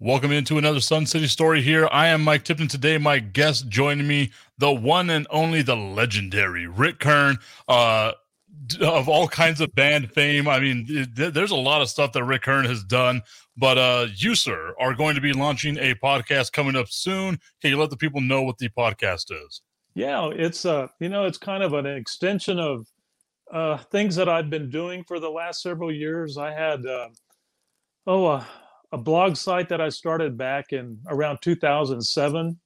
[0.00, 1.88] Welcome into another Sun City story here.
[1.92, 2.66] I am Mike Tipton.
[2.66, 8.10] Today, my guest joining me, the one and only, the legendary Rick Kern, uh,
[8.80, 10.48] of all kinds of band fame.
[10.48, 10.84] I mean,
[11.14, 13.22] th- there's a lot of stuff that Rick Kern has done,
[13.56, 17.38] but uh, you, sir, are going to be launching a podcast coming up soon.
[17.62, 19.62] Can you let the people know what the podcast is?
[19.94, 22.84] Yeah, it's uh, you know, it's kind of an extension of
[23.52, 26.36] uh, things that I've been doing for the last several years.
[26.36, 27.10] I had uh,
[28.08, 28.44] oh, uh,
[28.94, 32.60] a blog site that I started back in around 2007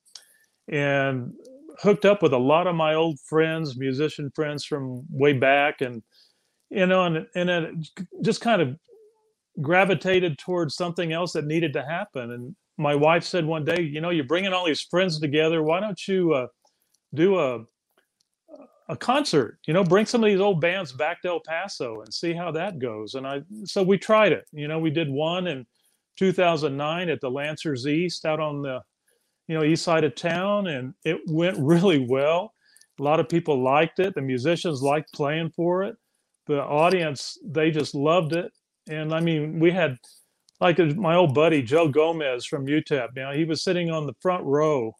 [0.70, 1.32] and
[1.80, 5.80] hooked up with a lot of my old friends, musician friends from way back.
[5.80, 6.02] And,
[6.68, 7.74] you know, and, and it
[8.20, 8.76] just kind of
[9.62, 12.30] gravitated towards something else that needed to happen.
[12.30, 15.62] And my wife said one day, you know, you're bringing all these friends together.
[15.62, 16.48] Why don't you uh,
[17.14, 17.60] do a,
[18.90, 22.12] a concert, you know, bring some of these old bands back to El Paso and
[22.12, 23.14] see how that goes.
[23.14, 25.64] And I, so we tried it, you know, we did one and
[26.18, 28.80] 2009 at the Lancers East out on the
[29.46, 32.52] you know east side of town and it went really well.
[33.00, 34.14] A lot of people liked it.
[34.14, 35.96] The musicians liked playing for it.
[36.46, 38.52] The audience they just loved it.
[38.88, 39.96] And i mean we had
[40.60, 44.14] like uh, my old buddy joe gomez from utep now he was sitting on the
[44.20, 44.92] front row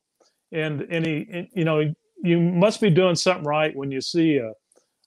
[0.53, 4.53] and and he you know you must be doing something right when you see a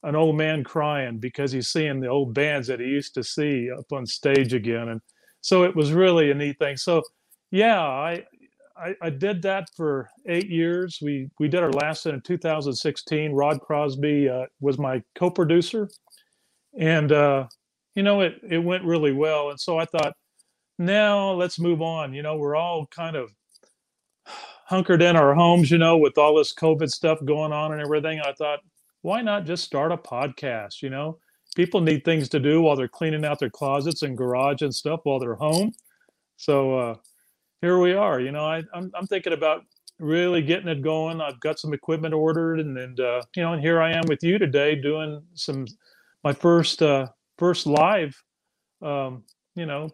[0.04, 3.70] an old man crying because he's seeing the old bands that he used to see
[3.72, 4.90] up on stage again.
[4.90, 5.02] And
[5.42, 6.78] so it was really a neat thing.
[6.78, 7.04] So
[7.52, 8.24] yeah, I,
[8.78, 11.00] I, I did that for eight years.
[11.02, 13.32] We we did our last in 2016.
[13.32, 15.90] Rod Crosby uh, was my co-producer,
[16.78, 17.48] and uh,
[17.96, 19.50] you know it it went really well.
[19.50, 20.14] And so I thought,
[20.80, 22.14] now let's move on.
[22.14, 23.32] You know, we're all kind of
[24.66, 28.22] hunkered in our homes, you know, with all this COVID stuff going on and everything.
[28.22, 28.60] I thought,
[29.02, 30.82] why not just start a podcast?
[30.82, 31.18] You know,
[31.56, 35.02] people need things to do while they're cleaning out their closets and garage and stuff
[35.04, 35.72] while they're home.
[36.38, 36.96] So uh,
[37.62, 38.20] here we are.
[38.20, 39.64] You know, I, I'm I'm thinking about
[40.00, 41.22] really getting it going.
[41.22, 44.24] I've got some equipment ordered, and and uh, you know, and here I am with
[44.24, 45.66] you today doing some
[46.24, 48.16] my first uh, first live,
[48.82, 49.24] um,
[49.56, 49.90] you know,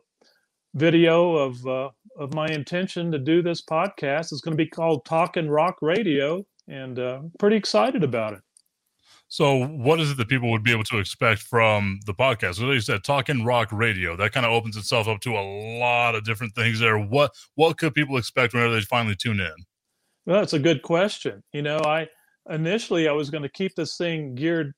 [0.76, 4.32] video of uh, of my intention to do this podcast.
[4.32, 8.40] It's going to be called Talking Rock Radio, and uh, pretty excited about it.
[9.30, 12.56] So, what is it that people would be able to expect from the podcast?
[12.56, 15.80] So, like you said, talking rock radio, that kind of opens itself up to a
[15.80, 16.98] lot of different things there.
[16.98, 19.54] What what could people expect whenever they finally tune in?
[20.26, 21.44] Well, that's a good question.
[21.52, 22.08] You know, I
[22.50, 24.74] initially I was going to keep this thing geared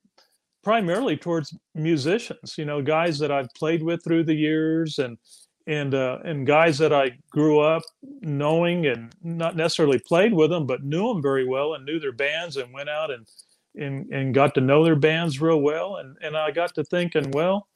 [0.64, 2.56] primarily towards musicians.
[2.58, 5.16] You know, guys that I've played with through the years, and
[5.68, 7.82] and uh, and guys that I grew up
[8.20, 12.12] knowing and not necessarily played with them, but knew them very well and knew their
[12.12, 13.28] bands and went out and
[13.74, 15.96] and and got to know their bands real well.
[15.96, 17.66] And and I got to thinking well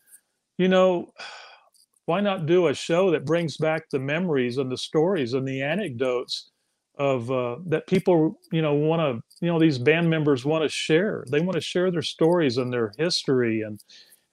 [0.59, 1.13] you know
[2.07, 5.63] why not do a show that brings back the memories and the stories and the
[5.63, 6.51] anecdotes
[6.99, 10.69] of uh, that people you know want to you know these band members want to
[10.69, 11.25] share.
[11.31, 13.63] They want to share their stories and their history.
[13.63, 13.83] And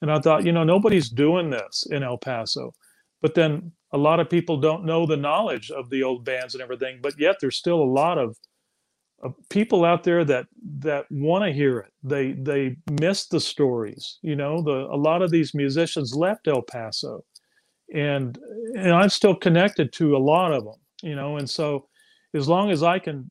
[0.00, 2.72] and I thought you know nobody's doing this in El Paso.
[3.22, 6.62] But then a lot of people don't know the knowledge of the old bands and
[6.62, 8.36] everything but yet there's still a lot of
[9.50, 10.46] people out there that
[10.78, 11.92] that want to hear it.
[12.02, 14.18] They they miss the stories.
[14.22, 17.24] You know, the a lot of these musicians left El Paso,
[17.94, 18.38] and
[18.76, 20.80] and I'm still connected to a lot of them.
[21.02, 21.88] You know, and so
[22.34, 23.30] as long as I can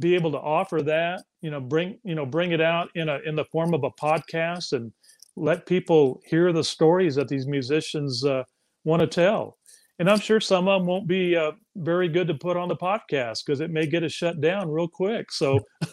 [0.00, 3.18] be able to offer that, you know, bring you know bring it out in a
[3.26, 4.92] in the form of a podcast and
[5.36, 8.44] let people hear the stories that these musicians uh,
[8.84, 9.56] want to tell
[9.98, 12.76] and I'm sure some of them won't be uh, very good to put on the
[12.76, 15.30] podcast because it may get us shut down real quick.
[15.30, 15.60] So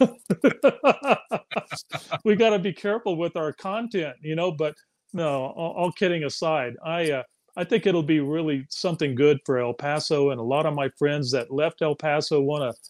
[2.24, 4.52] we got to be careful with our content, you know.
[4.52, 4.74] But
[5.12, 7.22] no, all, all kidding aside, I uh,
[7.56, 10.88] I think it'll be really something good for El Paso, and a lot of my
[10.98, 12.80] friends that left El Paso want to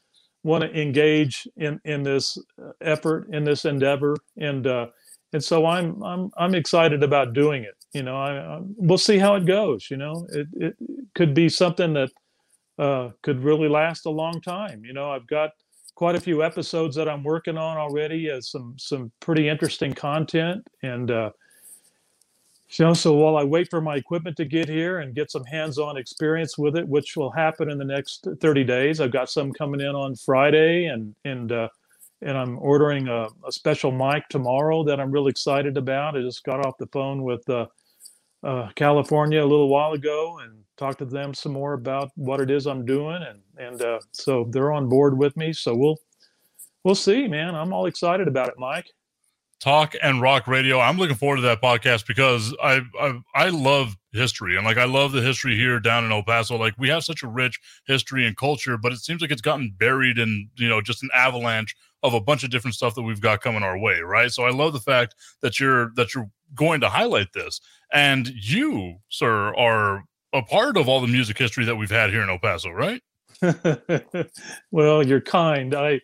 [0.43, 4.87] want to engage in in this uh, effort in this endeavor, and uh,
[5.33, 7.75] and so I'm I'm I'm excited about doing it.
[7.93, 9.91] You know, I, I, we'll see how it goes.
[9.91, 10.77] You know, it it
[11.15, 12.11] could be something that
[12.79, 14.85] uh, could really last a long time.
[14.85, 15.51] You know, I've got
[15.95, 18.31] quite a few episodes that I'm working on already.
[18.31, 21.31] Uh, some some pretty interesting content, and uh,
[22.71, 25.45] you know, so while I wait for my equipment to get here and get some
[25.45, 29.53] hands-on experience with it, which will happen in the next 30 days, I've got some
[29.53, 31.69] coming in on Friday, and and uh,
[32.23, 36.17] and I'm ordering a, a, special mic tomorrow that I'm really excited about.
[36.17, 37.67] I just got off the phone with uh,
[38.43, 42.51] uh, California a little while ago and talked to them some more about what it
[42.51, 45.53] is I'm doing, and and uh, so they're on board with me.
[45.53, 45.99] So we'll
[46.85, 47.55] we'll see, man.
[47.55, 48.91] I'm all excited about it, Mike.
[49.61, 50.81] Talk and Rock Radio.
[50.81, 54.87] I'm looking forward to that podcast because I, I I love history and like I
[54.87, 56.57] love the history here down in El Paso.
[56.57, 59.75] Like we have such a rich history and culture, but it seems like it's gotten
[59.79, 63.21] buried in you know just an avalanche of a bunch of different stuff that we've
[63.21, 64.31] got coming our way, right?
[64.31, 67.61] So I love the fact that you're that you're going to highlight this,
[67.93, 72.23] and you, sir, are a part of all the music history that we've had here
[72.23, 73.03] in El Paso, right?
[74.71, 75.75] well, you're kind.
[75.75, 76.01] I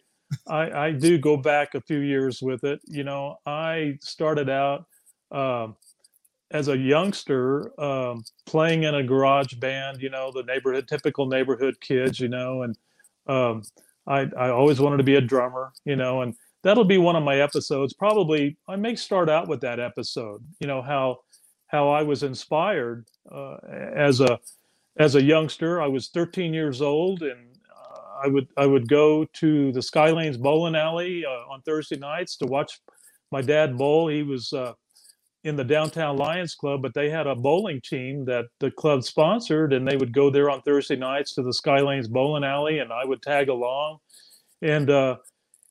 [0.46, 2.80] I, I do go back a few years with it.
[2.86, 4.86] You know, I started out
[5.30, 5.76] um,
[6.50, 10.02] as a youngster um, playing in a garage band.
[10.02, 12.18] You know, the neighborhood, typical neighborhood kids.
[12.18, 12.76] You know, and
[13.26, 13.62] um,
[14.06, 15.72] I I always wanted to be a drummer.
[15.84, 17.94] You know, and that'll be one of my episodes.
[17.94, 20.42] Probably I may start out with that episode.
[20.60, 21.20] You know how
[21.68, 23.56] how I was inspired uh,
[23.94, 24.38] as a
[24.98, 25.80] as a youngster.
[25.82, 27.56] I was 13 years old and
[28.22, 32.46] I would I would go to the Skylanes bowling alley uh, on Thursday nights to
[32.46, 32.80] watch
[33.30, 34.08] my dad bowl.
[34.08, 34.72] He was uh,
[35.46, 39.72] in the downtown Lions Club, but they had a bowling team that the club sponsored,
[39.72, 43.06] and they would go there on Thursday nights to the Skylanes bowling alley, and I
[43.06, 43.98] would tag along,
[44.62, 45.16] and uh,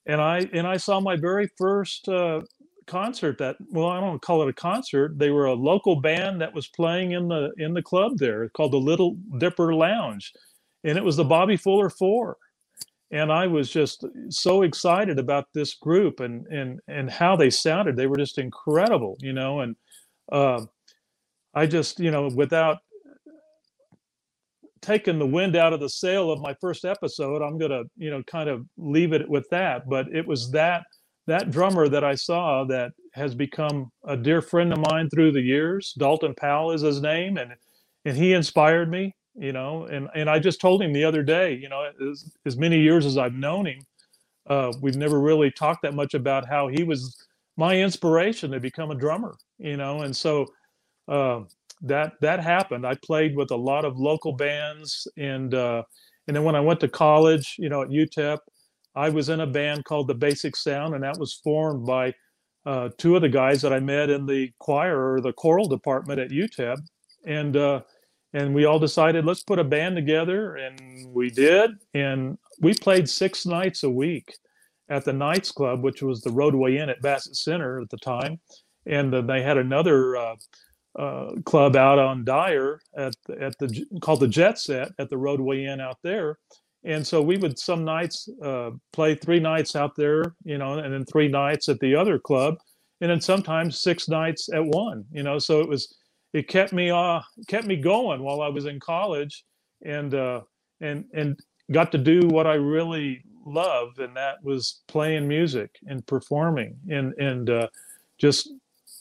[0.08, 2.42] and I and I saw my very first uh,
[2.88, 3.40] concert.
[3.40, 5.20] That well, I don't call it a concert.
[5.20, 8.74] They were a local band that was playing in the in the club there called
[8.74, 10.34] the Little Dipper Lounge
[10.86, 12.38] and it was the Bobby Fuller Four.
[13.12, 17.96] And I was just so excited about this group and and and how they sounded.
[17.96, 19.62] They were just incredible, you know.
[19.62, 19.76] And
[20.32, 20.66] uh,
[21.54, 22.80] I just, you know, without
[24.82, 28.24] taking the wind out of the sail of my first episode, I'm gonna, you know,
[28.24, 29.88] kind of leave it with that.
[29.88, 30.84] But it was that
[31.28, 35.42] that drummer that I saw that has become a dear friend of mine through the
[35.42, 35.94] years.
[35.98, 37.54] Dalton Powell is his name, and
[38.04, 41.54] and he inspired me you know and and i just told him the other day
[41.54, 43.80] you know as, as many years as i've known him
[44.50, 47.16] uh, we've never really talked that much about how he was
[47.58, 50.46] my inspiration to become a drummer you know and so
[51.10, 51.42] uh,
[51.84, 52.88] that that happened.
[52.88, 55.84] I played with a lot of local bands and uh,
[56.28, 58.40] and then when i went to college you know at utep
[58.96, 62.14] i was in a band called the basic sound and that was formed by
[62.66, 66.20] uh, two of the guys that i met in the choir or the choral department
[66.20, 66.78] at utep
[67.28, 67.82] and uh,
[68.36, 71.72] and we all decided let's put a band together and we did.
[71.94, 74.36] And we played six nights a week
[74.90, 78.40] at the Knights Club, which was the Roadway Inn at Bassett Center at the time,
[78.86, 80.36] and uh, they had another uh,
[81.00, 85.18] uh, club out on Dyer at the, at the called the Jet Set at the
[85.18, 86.38] Roadway Inn out there,
[86.84, 90.94] and so we would some nights uh, play three nights out there, you know, and
[90.94, 92.56] then three nights at the other club,
[93.02, 95.96] and then sometimes six nights at one, you know, so it was
[96.36, 99.46] it kept me uh kept me going while I was in college
[99.84, 100.42] and uh
[100.82, 101.40] and and
[101.72, 107.14] got to do what I really loved, and that was playing music and performing and
[107.14, 107.68] and uh
[108.18, 108.50] just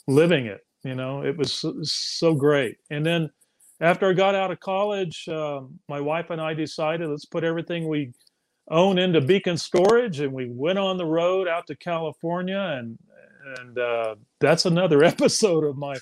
[0.07, 1.23] living it you know?
[1.23, 2.77] It was so, so great.
[2.91, 3.31] And then
[3.81, 7.89] after I got out of college um, my wife and I decided let's put everything
[7.89, 8.13] we
[8.71, 12.99] own into beacon storage and we went on the road out to California and
[13.59, 15.95] and uh, that's another episode of my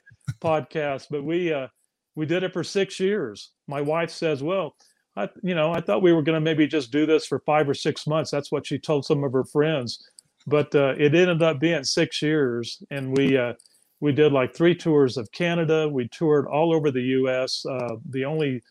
[0.42, 1.06] podcast.
[1.10, 1.68] But we uh,
[2.14, 3.52] we did it for six years.
[3.68, 4.74] My wife says, "Well,
[5.16, 7.68] I, you know, I thought we were going to maybe just do this for five
[7.68, 10.06] or six months." That's what she told some of her friends,
[10.46, 13.54] but uh, it ended up being six years, and we uh,
[14.00, 15.88] we did like three tours of Canada.
[15.88, 17.64] We toured all over the U.S.
[17.64, 18.62] Uh, the only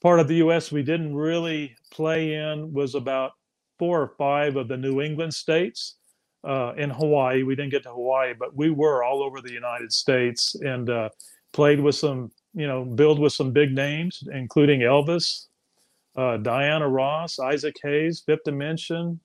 [0.00, 0.72] part of the U.S.
[0.72, 3.32] we didn't really play in was about
[3.78, 5.96] four or five of the New England states
[6.44, 7.42] uh, in Hawaii.
[7.42, 11.08] We didn't get to Hawaii, but we were all over the United States and uh,
[11.52, 15.46] played with some, you know, build with some big names, including Elvis,
[16.16, 19.20] uh, Diana Ross, Isaac Hayes, Fifth Dimension,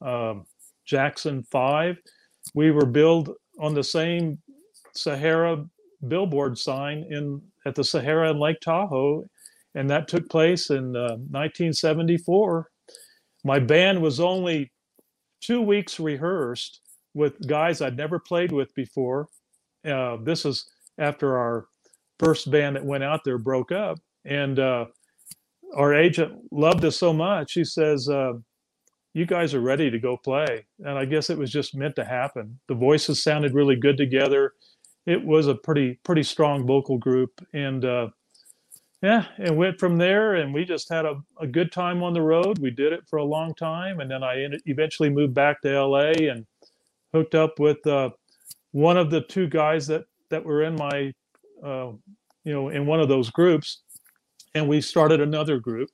[0.00, 0.46] um,
[0.86, 1.96] Jackson Five.
[2.54, 4.38] We were billed on the same
[4.94, 5.64] Sahara
[6.08, 9.28] billboard sign in at the Sahara in Lake Tahoe,
[9.74, 12.58] and that took place in 1974.
[12.58, 12.62] Uh,
[13.44, 14.71] My band was only
[15.42, 16.80] two weeks rehearsed
[17.14, 19.28] with guys I'd never played with before.
[19.84, 20.64] Uh, this is
[20.98, 21.66] after our
[22.18, 24.86] first band that went out there broke up, and uh,
[25.76, 27.52] our agent loved us so much.
[27.52, 28.34] He says, uh,
[29.14, 32.04] "You guys are ready to go play," and I guess it was just meant to
[32.04, 32.60] happen.
[32.68, 34.52] The voices sounded really good together.
[35.06, 38.08] It was a pretty pretty strong vocal group, and uh,
[39.02, 42.22] yeah, and went from there, and we just had a, a good time on the
[42.22, 42.60] road.
[42.60, 46.12] We did it for a long time, and then I eventually moved back to LA
[46.30, 46.46] and
[47.12, 48.10] hooked up with uh,
[48.70, 51.12] one of the two guys that that were in my,
[51.64, 51.90] uh,
[52.44, 53.82] you know, in one of those groups,
[54.54, 55.90] and we started another group,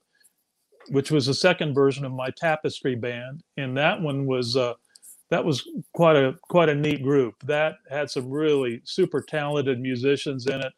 [0.90, 4.74] which was the second version of my Tapestry band, and that one was uh,
[5.30, 7.34] that was quite a quite a neat group.
[7.44, 10.72] That had some really super talented musicians in it.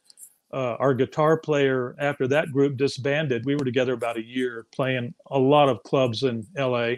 [0.52, 5.14] Uh, our guitar player, after that group disbanded, we were together about a year playing
[5.30, 6.94] a lot of clubs in LA.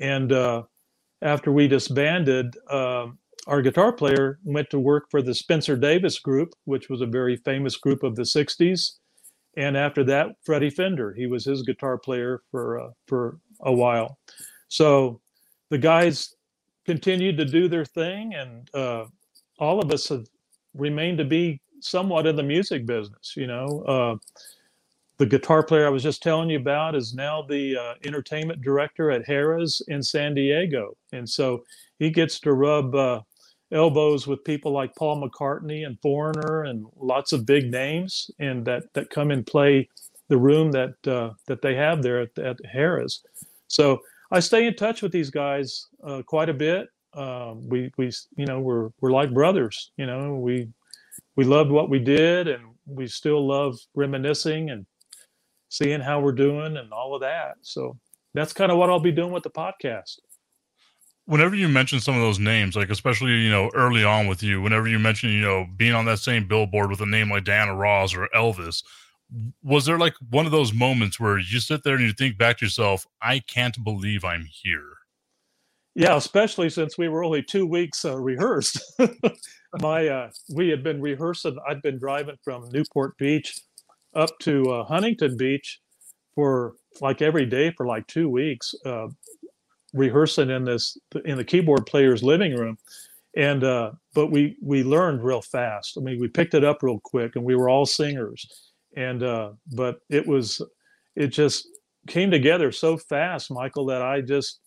[0.00, 0.62] And uh,
[1.22, 3.06] after we disbanded, uh,
[3.46, 7.36] our guitar player went to work for the Spencer Davis Group, which was a very
[7.36, 8.98] famous group of the 60s.
[9.56, 14.18] And after that, Freddie Fender, he was his guitar player for, uh, for a while.
[14.68, 15.20] So
[15.70, 16.34] the guys
[16.84, 19.06] continued to do their thing, and uh,
[19.58, 20.26] all of us have
[20.74, 23.34] remained to be somewhat in the music business.
[23.36, 24.16] You know, uh,
[25.18, 29.10] the guitar player I was just telling you about is now the uh, entertainment director
[29.10, 31.64] at Harrah's in San Diego, and so
[31.98, 33.20] he gets to rub uh,
[33.72, 38.92] elbows with people like Paul McCartney and Foreigner and lots of big names, and that
[38.94, 39.88] that come and play
[40.28, 43.22] the room that uh, that they have there at, at Harrah's.
[43.68, 46.88] So I stay in touch with these guys uh, quite a bit.
[47.14, 49.90] Um, we we you know we're we're like brothers.
[49.96, 50.68] You know we
[51.36, 54.86] we loved what we did, and we still love reminiscing and
[55.68, 57.54] seeing how we're doing and all of that.
[57.62, 57.98] So
[58.34, 60.18] that's kind of what I'll be doing with the podcast.
[61.24, 64.60] Whenever you mention some of those names, like especially you know early on with you,
[64.60, 67.74] whenever you mention you know being on that same billboard with a name like Diana
[67.74, 68.82] Ross or Elvis,
[69.62, 72.58] was there like one of those moments where you sit there and you think back
[72.58, 74.96] to yourself, I can't believe I'm here?
[75.94, 78.82] Yeah, especially since we were only two weeks uh, rehearsed.
[79.80, 81.56] My, uh, we had been rehearsing.
[81.68, 83.58] I'd been driving from Newport Beach
[84.14, 85.80] up to uh, Huntington Beach
[86.34, 89.08] for like every day for like two weeks, uh,
[89.94, 92.78] rehearsing in this in the keyboard player's living room.
[93.36, 95.96] And uh, but we we learned real fast.
[95.98, 98.46] I mean, we picked it up real quick, and we were all singers
[98.96, 100.60] and uh, but it was
[101.16, 101.68] it just
[102.08, 104.60] came together so fast michael that i just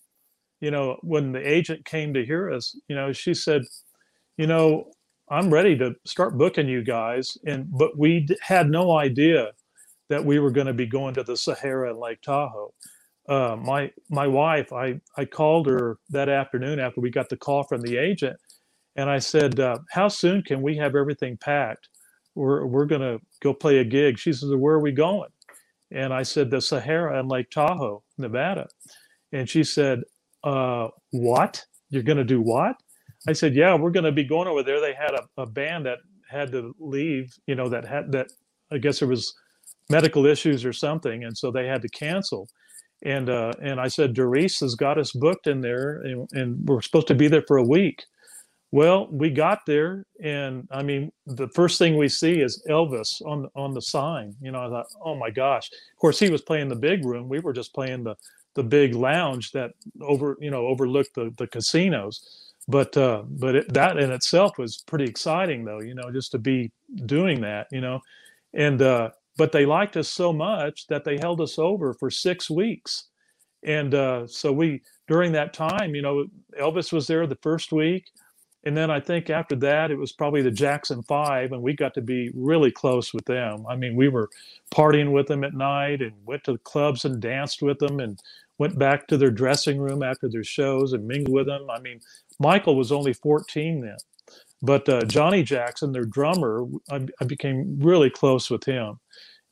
[0.61, 3.61] you know when the agent came to hear us you know she said
[4.37, 4.85] you know
[5.29, 9.51] i'm ready to start booking you guys and but we had no idea
[10.09, 12.73] that we were going to be going to the sahara and lake tahoe
[13.29, 17.63] uh, my my wife i i called her that afternoon after we got the call
[17.63, 18.37] from the agent
[18.97, 21.89] and i said uh, how soon can we have everything packed
[22.35, 24.17] we're, we're going to go play a gig.
[24.19, 25.29] She says, where are we going?
[25.91, 28.67] And I said, the Sahara and Lake Tahoe, Nevada.
[29.31, 30.01] And she said,
[30.43, 31.65] uh, what?
[31.89, 32.75] You're going to do what?
[33.27, 34.79] I said, yeah, we're going to be going over there.
[34.81, 38.27] They had a, a band that had to leave, you know, that had that,
[38.71, 39.33] I guess there was
[39.89, 41.23] medical issues or something.
[41.23, 42.47] And so they had to cancel.
[43.03, 46.81] And, uh, and I said, Doris has got us booked in there and, and we're
[46.81, 48.03] supposed to be there for a week.
[48.71, 53.47] Well, we got there, and I mean, the first thing we see is Elvis on
[53.55, 54.35] on the sign.
[54.41, 55.69] You know, I thought, oh my gosh!
[55.71, 57.29] Of course, he was playing the big room.
[57.29, 58.15] We were just playing the
[58.55, 62.19] the big lounge that over you know overlooked the the casinos.
[62.67, 65.81] But uh, but it, that in itself was pretty exciting, though.
[65.81, 66.71] You know, just to be
[67.05, 67.67] doing that.
[67.71, 68.01] You know,
[68.53, 72.49] and uh, but they liked us so much that they held us over for six
[72.49, 73.05] weeks,
[73.63, 76.25] and uh, so we during that time, you know,
[76.59, 78.05] Elvis was there the first week
[78.65, 81.93] and then I think after that, it was probably the Jackson Five, and we got
[81.93, 83.63] to be really close with them.
[83.69, 84.29] I mean, we were
[84.73, 88.19] partying with them at night and went to the clubs and danced with them and
[88.57, 91.67] went back to their dressing room after their shows and mingled with them.
[91.69, 91.99] I mean,
[92.39, 93.97] Michael was only 14 then,
[94.61, 98.99] but uh, Johnny Jackson, their drummer, I, I, became really close with him.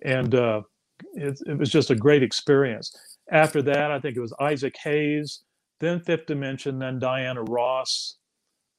[0.03, 0.61] And uh,
[1.13, 2.95] it, it was just a great experience.
[3.31, 5.41] After that, I think it was Isaac Hayes,
[5.79, 8.17] then Fifth Dimension, then Diana Ross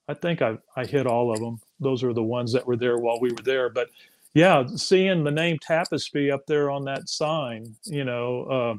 [0.08, 1.60] I think I, I hit all of them.
[1.80, 3.70] Those are the ones that were there while we were there.
[3.70, 3.88] But
[4.34, 8.74] yeah, seeing the name Tapestry up there on that sign, you know, uh,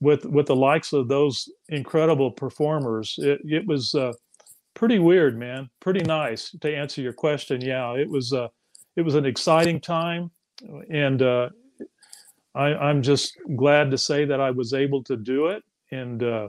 [0.00, 4.12] with with the likes of those incredible performers, it, it was uh,
[4.74, 5.70] pretty weird, man.
[5.80, 7.60] Pretty nice to answer your question.
[7.60, 8.48] Yeah, it was uh,
[8.96, 10.30] it was an exciting time,
[10.90, 11.48] and uh,
[12.54, 15.62] I, I'm just glad to say that I was able to do it.
[15.92, 16.48] And uh,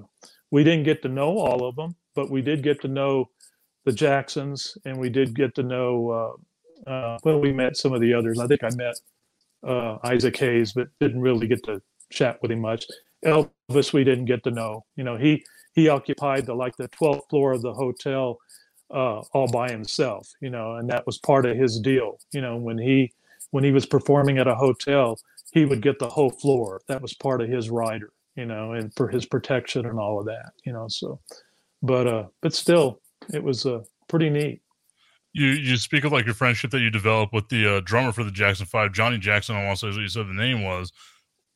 [0.51, 3.29] we didn't get to know all of them, but we did get to know
[3.85, 6.37] the Jacksons, and we did get to know.
[6.87, 8.39] Uh, uh, well, we met some of the others.
[8.39, 8.95] I think I met
[9.67, 12.85] uh, Isaac Hayes, but didn't really get to chat with him much.
[13.27, 14.85] Elvis, we didn't get to know.
[14.95, 15.43] You know, he
[15.73, 18.37] he occupied the like the 12th floor of the hotel
[18.89, 20.29] uh, all by himself.
[20.41, 22.19] You know, and that was part of his deal.
[22.31, 23.13] You know, when he
[23.51, 25.19] when he was performing at a hotel,
[25.51, 26.81] he would get the whole floor.
[26.87, 28.11] That was part of his rider.
[28.35, 30.51] You know, and for his protection and all of that.
[30.65, 31.19] You know, so,
[31.81, 33.01] but uh, but still,
[33.33, 34.61] it was uh, pretty neat.
[35.33, 38.23] You you speak of like your friendship that you developed with the uh, drummer for
[38.23, 39.55] the Jackson Five, Johnny Jackson.
[39.55, 40.91] I want to say what you said the name was.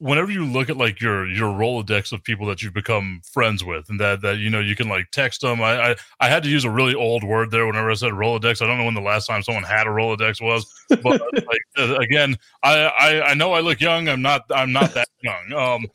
[0.02, 3.88] Whenever you look at like your your rolodex of people that you've become friends with
[3.88, 6.50] and that that you know you can like text them I, I i had to
[6.50, 8.64] use a really old word there whenever i said rolodex.
[8.64, 11.98] I don't know when the last time someone had a rolodex was but like uh,
[11.98, 14.10] again I, I i know i look young.
[14.10, 15.54] I'm not i'm not that young.
[15.54, 15.86] Um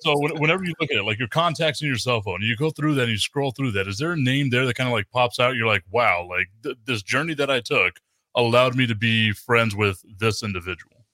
[0.00, 2.70] so whenever you look at it like your contacts in your cell phone you go
[2.70, 4.92] through that and you scroll through that is there a name there that kind of
[4.92, 5.56] like pops out?
[5.56, 7.98] You're like wow like th- this journey that i took
[8.36, 11.04] allowed me to be friends with this individual.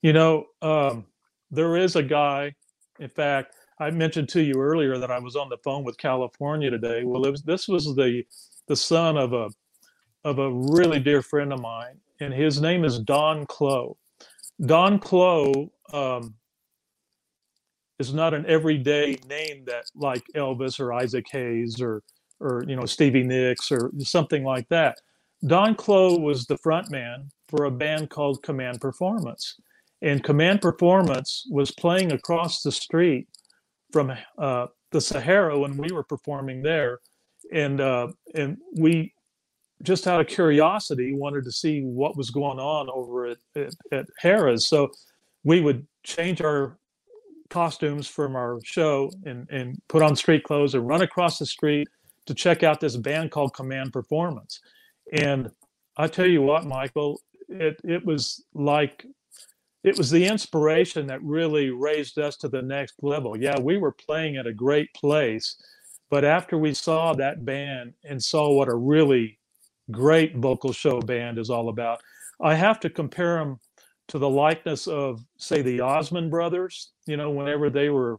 [0.00, 1.04] You know um
[1.52, 2.54] there is a guy.
[2.98, 6.70] In fact, I mentioned to you earlier that I was on the phone with California
[6.70, 7.04] today.
[7.04, 8.24] Well, was, this was the
[8.68, 9.50] the son of a
[10.24, 13.96] of a really dear friend of mine, and his name is Don Clow.
[14.64, 16.34] Don Clow um,
[17.98, 22.02] is not an everyday name that like Elvis or Isaac Hayes or
[22.40, 24.98] or you know Stevie Nicks or something like that.
[25.46, 29.56] Don Clow was the front man for a band called Command Performance
[30.02, 33.28] and Command Performance was playing across the street
[33.92, 36.98] from uh, the Sahara when we were performing there,
[37.52, 39.14] and uh, and we
[39.82, 44.06] just out of curiosity wanted to see what was going on over at, at, at
[44.22, 44.68] Harrah's.
[44.68, 44.90] So
[45.44, 46.78] we would change our
[47.50, 51.88] costumes from our show and, and put on street clothes and run across the street
[52.26, 54.60] to check out this band called Command Performance.
[55.12, 55.50] And
[55.96, 59.04] I tell you what, Michael, it, it was like
[59.84, 63.36] it was the inspiration that really raised us to the next level.
[63.36, 65.56] Yeah, we were playing at a great place,
[66.10, 69.38] but after we saw that band and saw what a really
[69.90, 72.00] great vocal show band is all about,
[72.40, 73.58] I have to compare them
[74.08, 76.90] to the likeness of, say, the Osmond brothers.
[77.06, 78.18] You know, whenever they were,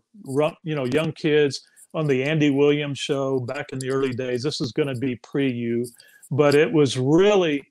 [0.63, 1.62] you know, young kids
[1.93, 4.43] on the Andy Williams show back in the early days.
[4.43, 5.86] This is going to be pre you,
[6.32, 7.63] but it was really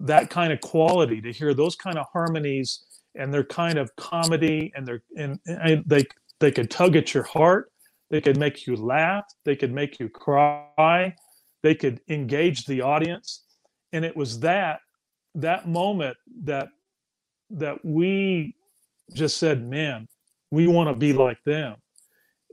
[0.00, 2.84] that kind of quality to hear those kind of harmonies
[3.14, 6.04] and they're kind of comedy and they're and, and they
[6.40, 7.72] they could tug at your heart
[8.10, 11.14] they could make you laugh they could make you cry
[11.62, 13.44] they could engage the audience.
[13.92, 14.80] And it was that
[15.34, 16.68] that moment that
[17.50, 18.54] that we
[19.14, 20.06] just said man
[20.50, 21.76] we want to be like them.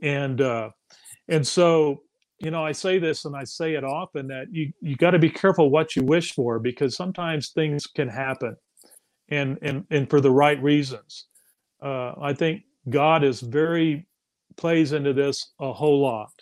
[0.02, 0.70] And uh
[1.28, 2.02] and so
[2.38, 5.18] you know i say this and i say it often that you you got to
[5.18, 8.54] be careful what you wish for because sometimes things can happen
[9.30, 11.26] and and and for the right reasons.
[11.82, 14.06] Uh, I think God is very
[14.56, 16.32] plays into this a whole lot.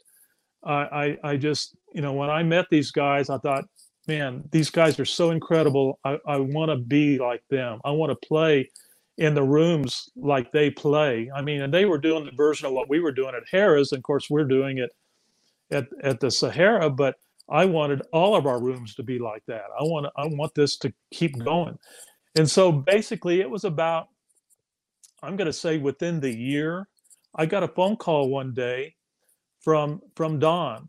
[0.65, 0.75] I,
[1.25, 3.65] I, I just you know when I met these guys, I thought,
[4.09, 5.99] man, these guys are so incredible.
[6.05, 7.81] I, I want to be like them.
[7.85, 8.71] I want to play
[9.19, 11.31] in the rooms like they play.
[11.35, 13.93] I mean, and they were doing the version of what we were doing at Harrah's.
[13.93, 14.91] And of course, we're doing it
[15.73, 17.17] at, at the Sahara, but
[17.51, 19.65] I wanted all of our rooms to be like that.
[19.81, 21.79] I want I want this to keep going.
[22.37, 24.09] And so basically, it was about,
[25.23, 26.89] I'm going to say within the year,
[27.35, 28.95] I got a phone call one day
[29.61, 30.89] from from Don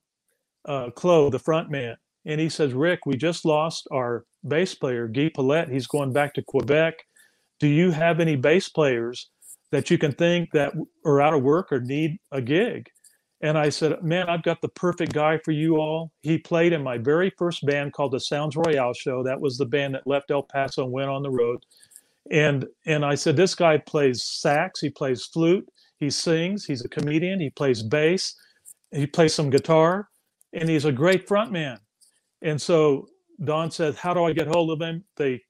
[0.66, 5.08] uh, Clow, the front man, and he says, "Rick, we just lost our bass player,
[5.08, 5.70] Guy Paulette.
[5.70, 6.96] He's going back to Quebec.
[7.60, 9.30] Do you have any bass players
[9.72, 10.74] that you can think that
[11.06, 12.88] are out of work or need a gig?"
[13.42, 16.12] And I said, Man, I've got the perfect guy for you all.
[16.22, 19.24] He played in my very first band called the Sounds Royale Show.
[19.24, 21.64] That was the band that left El Paso and went on the road.
[22.32, 25.68] And and I said, This guy plays sax, he plays flute,
[26.00, 28.36] he sings, he's a comedian, he plays bass,
[28.92, 30.10] he plays some guitar,
[30.54, 31.80] and he's a great front man.
[32.42, 33.08] And so
[33.44, 35.04] Don said, How do I get hold of him?
[35.18, 35.42] They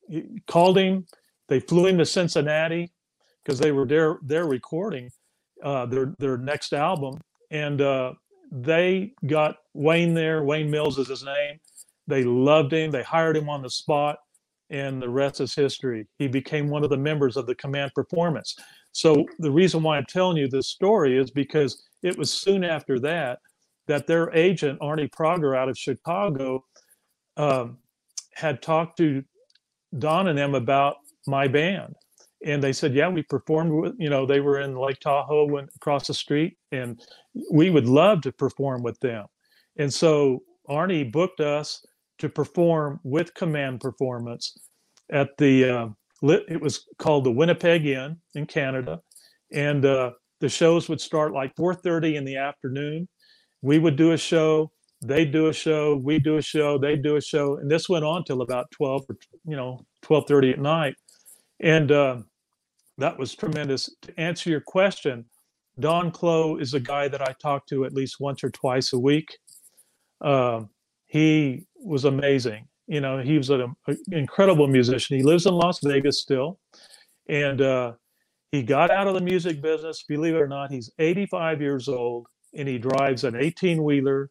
[0.47, 1.05] called him,
[1.47, 2.91] they flew him to Cincinnati
[3.43, 4.17] because they were there.
[4.23, 5.11] They're recording
[5.63, 8.13] uh, their their next album and uh,
[8.51, 10.43] they got Wayne there.
[10.43, 11.59] Wayne Mills is his name.
[12.07, 12.91] They loved him.
[12.91, 14.17] They hired him on the spot,
[14.69, 16.07] and the rest is history.
[16.17, 18.55] He became one of the members of the Command Performance.
[18.91, 22.99] So the reason why I'm telling you this story is because it was soon after
[22.99, 23.39] that
[23.87, 26.63] that their agent Arnie Prager out of Chicago
[27.37, 27.77] um,
[28.33, 29.23] had talked to
[29.97, 31.95] Don and them about my band,
[32.43, 35.69] and they said, "Yeah, we performed with you know they were in Lake Tahoe went
[35.75, 37.01] across the street, and
[37.51, 39.25] we would love to perform with them."
[39.77, 41.85] And so Arnie booked us
[42.19, 44.57] to perform with Command Performance
[45.11, 45.87] at the uh,
[46.23, 49.01] it was called the Winnipeg Inn in Canada,
[49.51, 53.07] and uh, the shows would start like 4:30 in the afternoon.
[53.61, 54.71] We would do a show,
[55.01, 58.05] they'd do a show, we do a show, they'd do a show, and this went
[58.05, 60.95] on till about 12 or you know 12:30 at night.
[61.59, 62.17] And uh,
[62.97, 63.89] that was tremendous.
[64.03, 65.25] To answer your question,
[65.79, 68.99] Don Clow is a guy that I talk to at least once or twice a
[68.99, 69.37] week.
[70.21, 70.63] Uh,
[71.05, 72.67] he was amazing.
[72.87, 73.75] You know, he was an
[74.11, 75.17] incredible musician.
[75.17, 76.59] He lives in Las Vegas still,
[77.27, 77.93] and uh,
[78.51, 80.03] he got out of the music business.
[80.07, 84.29] Believe it or not, he's 85 years old and he drives an 18 wheeler.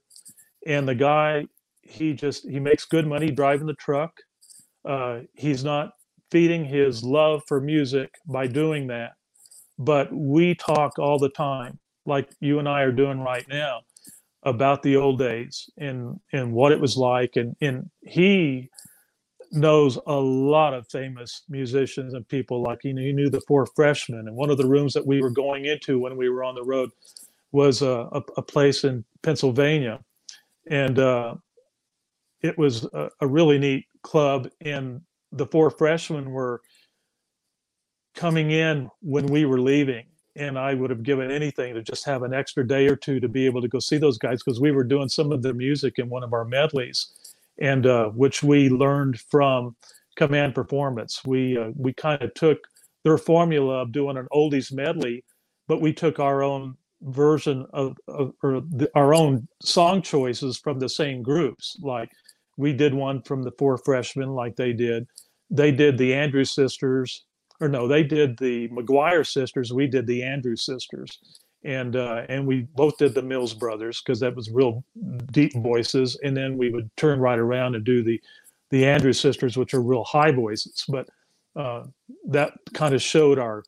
[0.66, 1.46] And the guy,
[1.82, 4.12] he just he makes good money driving the truck.
[4.84, 5.90] Uh, he's not
[6.30, 9.12] feeding his love for music by doing that.
[9.78, 13.80] But we talk all the time, like you and I are doing right now,
[14.44, 17.36] about the old days and and what it was like.
[17.36, 18.70] And and he
[19.50, 23.66] knows a lot of famous musicians and people like you know he knew the four
[23.66, 24.28] freshmen.
[24.28, 26.64] And one of the rooms that we were going into when we were on the
[26.64, 26.90] road
[27.52, 30.00] was a, a, a place in pennsylvania.
[30.68, 31.36] And uh,
[32.42, 34.48] it was a, a, really neat club.
[34.60, 36.62] And the four freshmen were
[38.14, 40.04] coming in when we were leaving
[40.36, 43.28] and i would have given anything to just have an extra day or two to
[43.28, 45.98] be able to go see those guys because we were doing some of their music
[45.98, 47.12] in one of our medleys.
[47.60, 49.76] And uh, which we learned from
[50.16, 51.22] command performance.
[51.24, 52.58] We uh, we kind of took
[53.04, 55.24] their formula of doing an oldies medley
[55.66, 60.78] but we took our own version of, of or the, our own song choices from
[60.78, 61.76] the same groups.
[61.82, 62.10] Like
[62.56, 65.06] we did one from the four freshmen like they did.
[65.50, 67.24] They did the andrews sisters
[67.64, 71.18] or no they did the mcguire sisters we did the andrews sisters.
[71.64, 74.84] And uh, and we both did the mills brothers because that was real
[75.32, 76.18] deep voices.
[76.22, 78.20] And then we would turn right around and do the
[78.70, 80.84] the andrews sisters which are real high voices.
[80.88, 81.08] But
[81.56, 81.84] uh,
[82.28, 83.64] that kind of showed our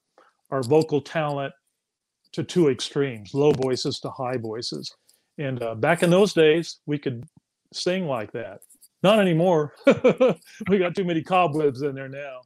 [0.50, 1.54] our vocal talent
[2.32, 4.94] to two extremes low voices to high voices.
[5.38, 7.24] And uh, back in those days we could
[7.72, 8.60] sing like that.
[9.02, 9.74] Not anymore.
[10.68, 12.40] We got too many cobwebs in there now.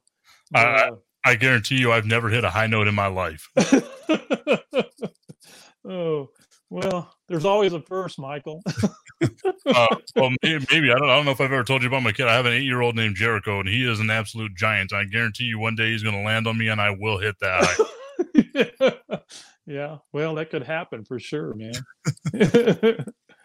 [0.54, 0.90] Uh,
[1.24, 3.48] I guarantee you i've never hit a high note in my life.
[5.88, 6.28] Oh
[6.68, 8.62] well there's always a first michael.
[9.66, 12.02] Uh, well maybe, maybe, I, don't, I don't know if i've ever told you about
[12.02, 12.26] my kid.
[12.26, 14.94] I have an eight year old named jericho and he is an absolute giant.
[14.94, 17.36] I guarantee you one day he's going to land on me and i will hit
[17.40, 19.22] that
[19.66, 21.74] yeah well that could happen for sure man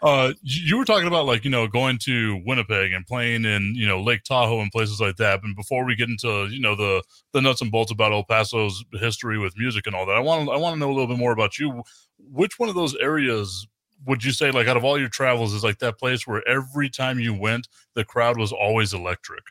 [0.06, 3.88] uh you were talking about like you know going to winnipeg and playing in you
[3.88, 5.42] know lake tahoe and places like that.
[5.44, 8.86] And before we get into you know the the nuts and bolts about el paso's
[8.94, 11.18] history with music and all that i want i want to know a little bit
[11.18, 11.84] more about you.
[12.20, 13.68] Which one of those areas
[14.06, 16.90] would you say like out of all your travels is like that place where every
[16.90, 19.44] time you went the crowd was always electric?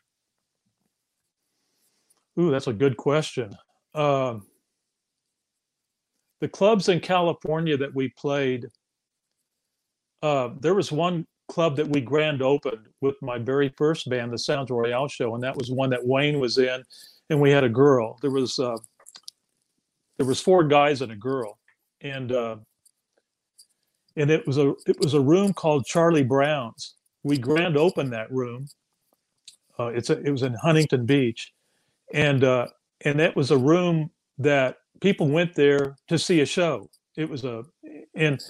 [2.38, 3.56] Ooh that's a good question.
[3.92, 4.46] Um
[6.40, 8.66] the clubs in California that we played,
[10.24, 14.38] uh, there was one club that we grand opened with my very first band, the
[14.38, 16.82] Sounds Royale Show, and that was one that Wayne was in,
[17.28, 18.18] and we had a girl.
[18.22, 18.78] There was uh,
[20.16, 21.58] there was four guys and a girl,
[22.00, 22.56] and uh,
[24.16, 26.94] and it was a it was a room called Charlie Brown's.
[27.22, 28.66] We grand opened that room.
[29.78, 31.52] Uh, it's a, it was in Huntington Beach,
[32.14, 32.68] and uh,
[33.02, 36.88] and that was a room that people went there to see a show.
[37.14, 37.64] It was a,
[38.16, 38.40] and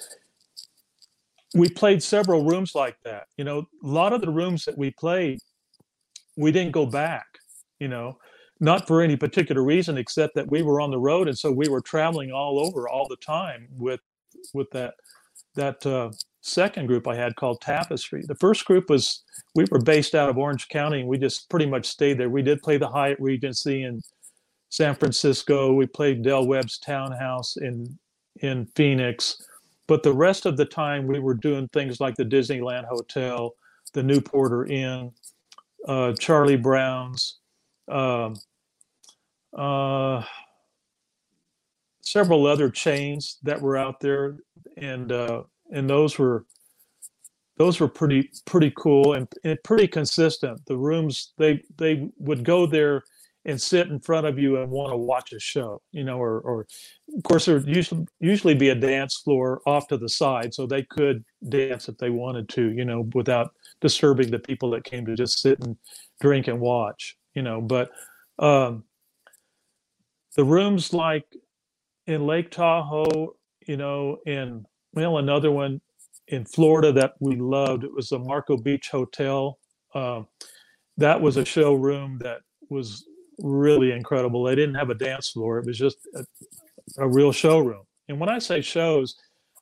[1.55, 3.25] we played several rooms like that.
[3.37, 5.39] You know, a lot of the rooms that we played,
[6.37, 7.27] we didn't go back,
[7.79, 8.19] you know,
[8.61, 11.29] not for any particular reason except that we were on the road.
[11.29, 14.01] And so we were traveling all over all the time with,
[14.53, 14.95] with that,
[15.55, 16.11] that, uh,
[16.45, 18.23] second group I had called Tapestry.
[18.27, 21.67] The first group was we were based out of Orange County and we just pretty
[21.67, 22.29] much stayed there.
[22.29, 24.03] We did play the Hyatt Regency in
[24.69, 25.73] San Francisco.
[25.73, 27.99] We played Del Webb's Townhouse in
[28.41, 29.37] in Phoenix,
[29.87, 33.55] but the rest of the time we were doing things like the Disneyland Hotel,
[33.93, 35.13] the Newport Inn,
[35.87, 37.39] uh, Charlie Brown's,
[37.89, 38.31] uh,
[39.57, 40.25] uh,
[42.01, 44.37] several other chains that were out there,
[44.77, 46.47] and uh, and those were
[47.57, 50.65] those were pretty pretty cool and, and pretty consistent.
[50.67, 53.03] The rooms they they would go there
[53.45, 56.41] and sit in front of you and want to watch a show, you know, or,
[56.41, 56.67] or
[57.17, 60.83] of course there usually usually be a dance floor off to the side, so they
[60.83, 65.15] could dance if they wanted to, you know, without disturbing the people that came to
[65.15, 65.77] just sit and
[66.21, 67.61] drink and watch, you know.
[67.61, 67.91] But
[68.39, 68.85] um,
[70.37, 71.25] the rooms like
[72.07, 75.81] in Lake Tahoe, you know, in well, another one
[76.29, 77.85] in Florida that we loved.
[77.85, 79.59] It was the Marco Beach Hotel.
[79.95, 80.23] Uh,
[80.97, 83.05] that was a showroom that was
[83.39, 84.45] really incredible.
[84.45, 86.25] They didn't have a dance floor; it was just a,
[86.99, 87.85] a real showroom.
[88.09, 89.17] And when I say shows,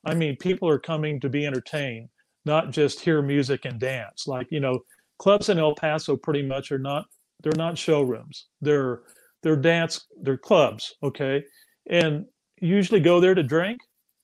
[0.04, 2.08] I mean people are coming to be entertained,
[2.44, 4.26] not just hear music and dance.
[4.26, 4.80] Like you know,
[5.18, 7.06] clubs in El Paso pretty much are not
[7.42, 8.46] they're not showrooms.
[8.60, 9.02] They're
[9.42, 11.44] they're dance they're clubs, okay?
[11.88, 12.26] And
[12.60, 13.80] usually go there to drink,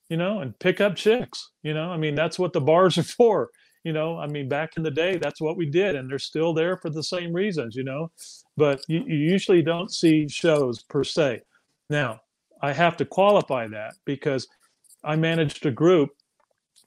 [0.08, 1.50] you know, and pick up chicks.
[1.62, 3.50] You know, I mean that's what the bars are for
[3.84, 6.52] you know i mean back in the day that's what we did and they're still
[6.52, 8.10] there for the same reasons you know?
[8.56, 11.42] But you, you usually don't see shows per se.
[11.88, 12.20] Now
[12.60, 14.48] I have to qualify that because
[15.04, 16.10] I managed a group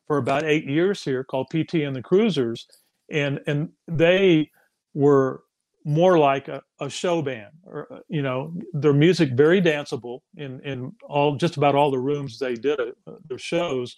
[0.05, 2.67] for about eight years here called PT and the Cruisers,
[3.09, 4.51] and and they
[4.93, 5.43] were
[5.85, 10.91] more like a, a show band or you know their music very danceable in in
[11.03, 13.95] all just about all the rooms they did it, uh, their shows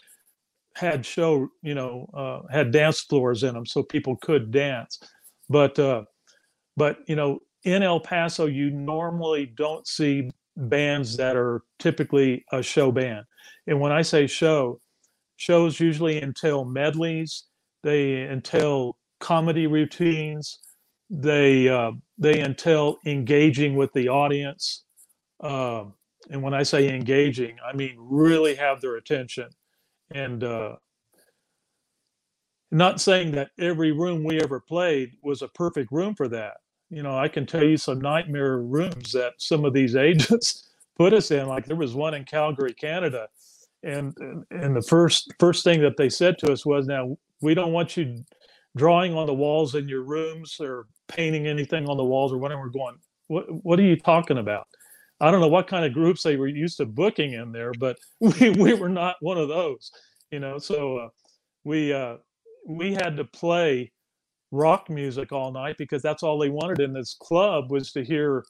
[0.76, 5.00] had show you know uh, had dance floors in them so people could dance.
[5.50, 6.04] But uh,
[6.76, 12.62] but you know in el paso you normally don't see bands that are typically a
[12.62, 13.26] show band.
[13.68, 14.80] And when i say show
[15.38, 17.46] shows usually entail medleys
[17.84, 20.60] they entail comedy routines
[21.10, 24.84] they uh, they entail engaging with the audience.
[25.42, 25.86] Uh,
[26.30, 29.50] and when i say engaging i mean really have their attention
[30.14, 30.76] and uh,
[32.72, 36.56] not saying that every room we ever played was a perfect room for that.
[36.90, 41.14] You know i can tell you some nightmare rooms that some of these agents put
[41.14, 41.48] us in.
[41.48, 43.28] Like there was one in calgary canada.
[43.84, 44.16] And
[44.52, 47.98] and the first first thing that they said to us was now we don't want
[47.98, 48.18] you
[48.78, 52.62] drawing on the walls in your rooms or painting anything on the walls or whatever
[52.62, 52.96] we're going
[53.28, 54.68] what what are you talking about
[55.24, 57.98] i don't know what kind of groups they were used to booking in there but
[58.22, 59.92] we, we were not one of those
[60.34, 60.58] you know?
[60.58, 61.10] So uh,
[61.64, 62.18] we uh,
[62.68, 63.92] we had to play
[64.52, 68.44] rock music all night because that's all they wanted in this club was to hear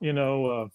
[0.00, 0.66] you know uh,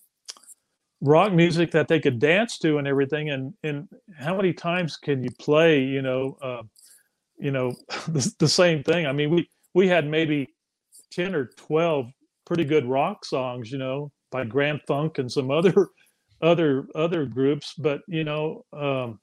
[1.01, 3.31] rock music that they could dance to and everything.
[3.31, 3.87] And and
[4.19, 6.63] how many times can you play you know uh,
[7.39, 7.71] you know
[8.07, 9.07] the, the same thing?
[9.07, 10.47] I mean we we had maybe
[11.11, 12.07] 10 or 12
[12.45, 15.87] pretty good rock songs you know by grand funk and some other
[16.41, 19.19] other other groups but you know um,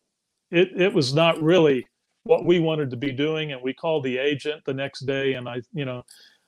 [0.50, 1.86] it it was not really
[2.22, 5.48] what we wanted to be doing and we called the agent the next day and
[5.48, 6.02] i you know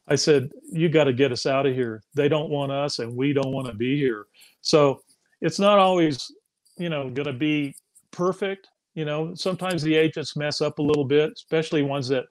[0.08, 2.02] i said you got to get us out of here.
[2.14, 4.26] They don't want us and we don't want to be here.
[4.62, 5.02] So
[5.40, 6.30] it's not always
[6.78, 7.74] you know going to be
[8.10, 9.34] perfect you know.
[9.34, 12.24] Sometimes the agents mess up a little bit especially ones that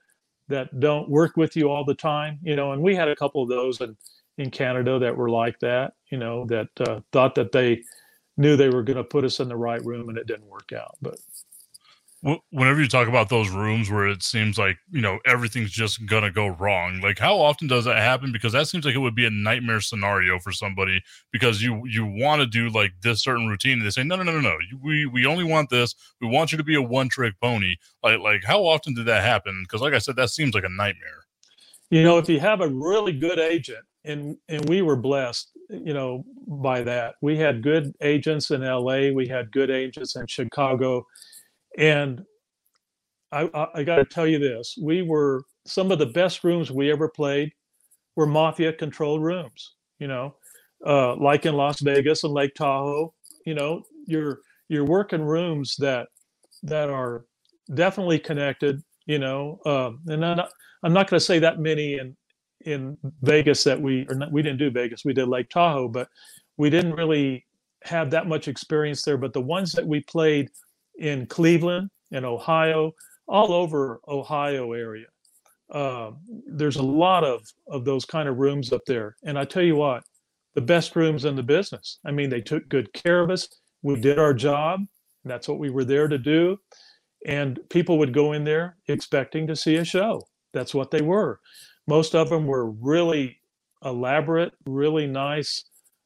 [0.47, 3.41] that don't work with you all the time you know and we had a couple
[3.41, 3.95] of those in
[4.41, 7.81] in canada that were like that you know that uh, thought that they
[8.37, 10.71] knew they were going to put us in the right room and it didn't work
[10.73, 11.17] out but
[12.51, 16.29] whenever you talk about those rooms where it seems like you know everything's just gonna
[16.29, 18.31] go wrong like how often does that happen?
[18.31, 21.01] Because that seems like it would be a nightmare scenario for somebody
[21.31, 24.23] because you you want to do like this certain routine and they say no no
[24.23, 24.55] no no no.
[24.83, 25.95] We we only want this.
[26.19, 27.77] We want you to be a one trick pony.
[28.03, 29.63] Like like how often did that happen?
[29.63, 31.25] Because like i said that seems like a nightmare.
[31.89, 35.93] You know if you have a really good agent and and we were blessed you
[35.93, 41.05] know by that we had good agents in la we had good agents in chicago
[41.77, 42.23] and
[43.31, 46.91] I, I, got to tell you this: we were some of the best rooms we
[46.91, 47.51] ever played
[48.15, 49.75] were mafia controlled rooms.
[49.99, 50.35] You know,
[50.85, 53.13] uh, like in Las Vegas and Lake Tahoe.
[53.45, 56.07] You know, you're you're working rooms that
[56.63, 57.25] that are
[57.73, 58.81] definitely connected.
[59.05, 60.51] You know, uh, and I'm not,
[60.83, 62.15] not going to say that many in
[62.65, 65.05] in Vegas that we or not, we didn't do Vegas.
[65.05, 66.07] We did Lake Tahoe, but
[66.57, 67.45] we didn't really
[67.83, 69.17] have that much experience there.
[69.17, 70.49] But the ones that we played
[70.97, 72.93] in Cleveland, in Ohio,
[73.27, 75.07] all over Ohio area.
[75.71, 76.11] Uh,
[76.47, 79.77] there's a lot of of those kind of rooms up there, and I tell you
[79.77, 80.03] what,
[80.53, 81.99] the best rooms in the business.
[82.05, 83.47] I mean, they took good care of us.
[83.81, 84.81] We did our job.
[85.23, 86.57] That's what we were there to do.
[87.25, 90.27] And people would go in there expecting to see a show.
[90.53, 91.39] That's what they were.
[91.87, 93.39] Most of them were really
[93.83, 95.63] elaborate, really nice.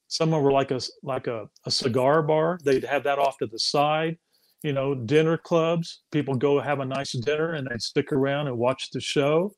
[0.07, 2.59] Some of them were like a like a, a cigar bar.
[2.63, 4.17] They'd have that off to the side
[4.65, 6.01] you know, dinner clubs.
[6.11, 9.53] People go have a nice dinner and they'd stick around and watch the show.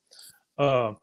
[0.57, 0.95] Uh,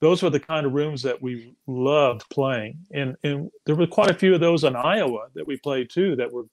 [0.00, 4.10] those were the kind of rooms that we loved playing, and and there were quite
[4.10, 6.46] a few of those in Iowa that we played too that were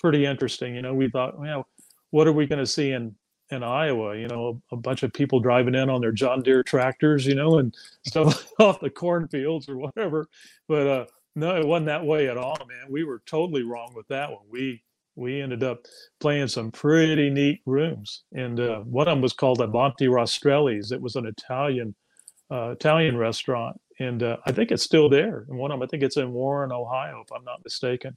[0.00, 0.74] pretty interesting.
[0.74, 1.68] You know, we thought, well,
[2.10, 3.14] what are we going to see in
[3.54, 4.16] in Iowa?
[4.16, 7.34] You know, a, a, bunch of people driving in on their John Deere tractors, you
[7.34, 7.74] know, and
[8.06, 10.28] stuff off the cornfields or whatever.
[10.68, 12.90] But uh, no, it wasn't that way at all, man.
[12.90, 14.44] We were totally wrong with that one.
[14.50, 14.82] We
[15.16, 15.86] we ended up
[16.20, 18.24] playing some pretty neat rooms.
[18.32, 20.90] And uh, one of them was called Avanti Rastrelli's.
[20.90, 21.94] It was an Italian
[22.50, 25.46] uh, Italian restaurant, and uh, I think it's still there.
[25.48, 28.16] And one of them, I think it's in Warren, Ohio, if I'm not mistaken.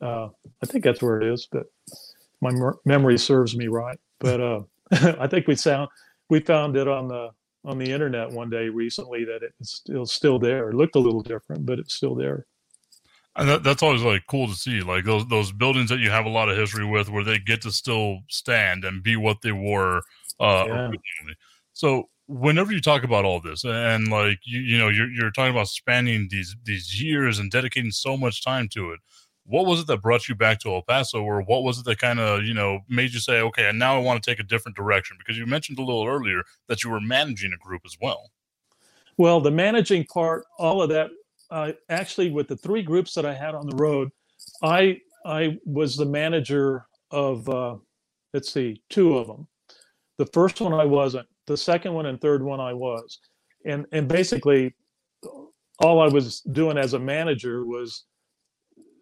[0.00, 0.28] Uh,
[0.62, 1.66] I think that's where it is, but
[2.40, 2.52] my
[2.84, 3.98] memory serves me right.
[4.20, 4.60] But uh,
[5.18, 5.88] I think we found
[6.28, 7.30] we found it on the
[7.64, 10.70] on the internet one day recently that it's still still there.
[10.70, 12.46] It looked a little different, but it's still there
[13.36, 16.26] and that, that's always like cool to see like those those buildings that you have
[16.26, 19.52] a lot of history with where they get to still stand and be what they
[19.52, 19.98] were
[20.40, 20.74] uh yeah.
[20.82, 21.36] originally
[21.72, 25.52] so whenever you talk about all this and like you you know you're, you're talking
[25.52, 29.00] about spanning these these years and dedicating so much time to it
[29.48, 31.98] what was it that brought you back to El Paso, or what was it that
[31.98, 34.44] kind of you know made you say, okay, and now I want to take a
[34.44, 35.16] different direction?
[35.18, 38.30] Because you mentioned a little earlier that you were managing a group as well.
[39.16, 41.10] Well, the managing part, all of that,
[41.50, 44.10] uh, actually, with the three groups that I had on the road,
[44.62, 47.76] I I was the manager of uh,
[48.34, 49.46] let's see, two of them.
[50.18, 51.26] The first one I wasn't.
[51.46, 53.20] The second one and third one I was,
[53.64, 54.74] and and basically,
[55.80, 58.04] all I was doing as a manager was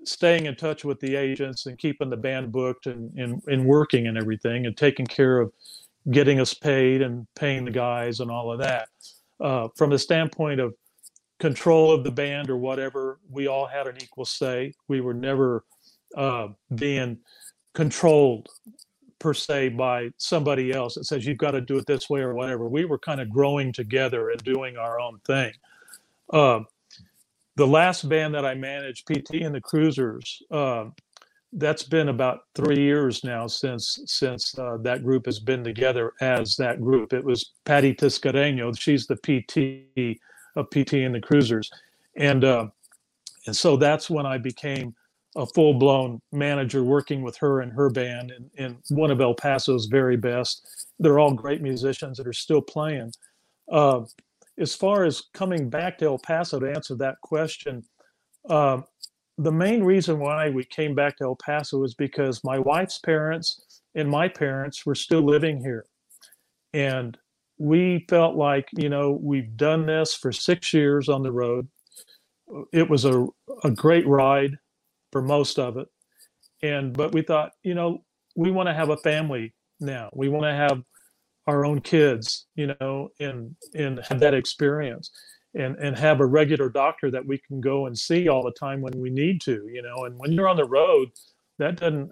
[0.05, 4.07] staying in touch with the agents and keeping the band booked and, and, and working
[4.07, 5.53] and everything and taking care of
[6.11, 8.89] getting us paid and paying the guys and all of that.
[9.41, 10.75] Uh, from the standpoint of
[11.41, 14.73] control of the band or whatever, we all had an equal say.
[14.89, 15.65] We were never
[16.17, 17.19] uh, being
[17.75, 18.49] controlled
[19.19, 22.35] per se by somebody else that says you've got to do it this way or
[22.35, 22.69] whatever.
[22.69, 25.53] We were kind of growing together and doing our own thing.
[26.31, 26.61] Uh,
[27.57, 30.87] the last band that I managed, PT and the Cruisers, uh,
[31.55, 36.57] that's been about three years now since since uh, that group has been together as
[36.57, 37.13] that group.
[37.13, 38.77] It was Patty Tiscareño.
[38.79, 40.21] She's the PT
[40.57, 41.71] of PT and the Cruisers,
[42.17, 42.67] and uh,
[43.47, 44.95] and so that's when I became
[45.37, 49.35] a full blown manager, working with her and her band, and, and one of El
[49.35, 50.87] Paso's very best.
[50.99, 53.13] They're all great musicians that are still playing.
[53.71, 54.03] Uh,
[54.59, 57.83] as far as coming back to El Paso to answer that question,
[58.49, 58.81] uh,
[59.39, 63.81] the main reason why we came back to El Paso is because my wife's parents
[63.95, 65.87] and my parents were still living here.
[66.73, 67.17] And
[67.59, 71.69] we felt like, you know, we've done this for six years on the road.
[72.73, 73.27] It was a,
[73.63, 74.59] a great ride
[75.13, 75.89] for most of it.
[76.63, 78.05] And, but we thought, you know,
[78.37, 80.11] we want to have a family now.
[80.15, 80.83] We want to have
[81.47, 85.11] our own kids, you know, and, and have that experience
[85.55, 88.81] and and have a regular doctor that we can go and see all the time
[88.81, 91.09] when we need to you know and when you're on the road
[91.59, 92.11] that doesn't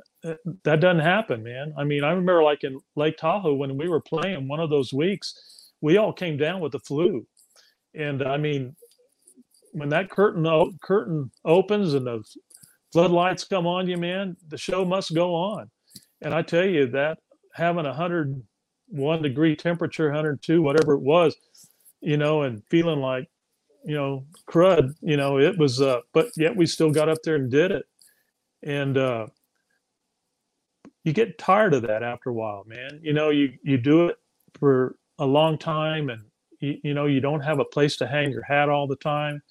[0.65, 1.75] that doesn't happen man.
[1.77, 4.93] I mean i remember like in lake tahoe when we were playing one of those
[4.93, 7.27] weeks we all came down with the flu.
[7.95, 8.77] And i mean
[9.73, 10.47] when that curtain
[10.83, 12.23] curtain opens and the
[12.93, 15.71] floodlights come on you man the show must go on.
[16.21, 17.19] And i tell you that
[17.55, 17.93] having a
[18.89, 21.37] 101 degree temperature 102 whatever it was
[22.03, 23.29] you know, and feeling like
[23.85, 27.35] you know, crud, you know, it was, uh, but yet we still got up there
[27.37, 27.85] and did it.
[28.63, 29.27] And, uh,
[31.05, 33.01] you get tired of that after a while, man.
[33.03, 34.17] You know, you, you do it
[34.55, 36.23] for a long time and,
[36.61, 39.43] you, you know, you don't have a place to hang your hat all the time.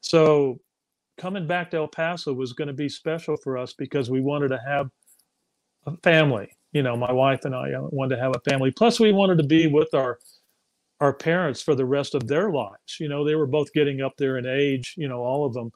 [0.00, 0.60] So
[1.18, 4.48] coming back to El Paso was going to be special for us because we wanted
[4.48, 4.88] to have
[5.86, 6.48] a family.
[6.74, 8.70] You know, my wife and I wanted to have a family.
[8.70, 10.18] Plus, we wanted to be with our
[11.00, 12.98] our parents for the rest of their lives.
[13.00, 15.70] You know, they were both getting up there in age, you know, all of them,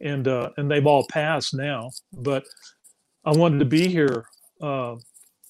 [0.00, 1.90] and uh, and they've all passed now.
[2.12, 2.44] But
[3.24, 4.24] I wanted to be here
[4.60, 4.96] uh,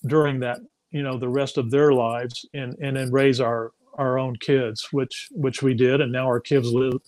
[0.06, 0.58] during that,
[0.90, 4.88] you know, the rest of their lives, and and then raise our our own kids,
[4.92, 7.00] which which we did, and now our kids live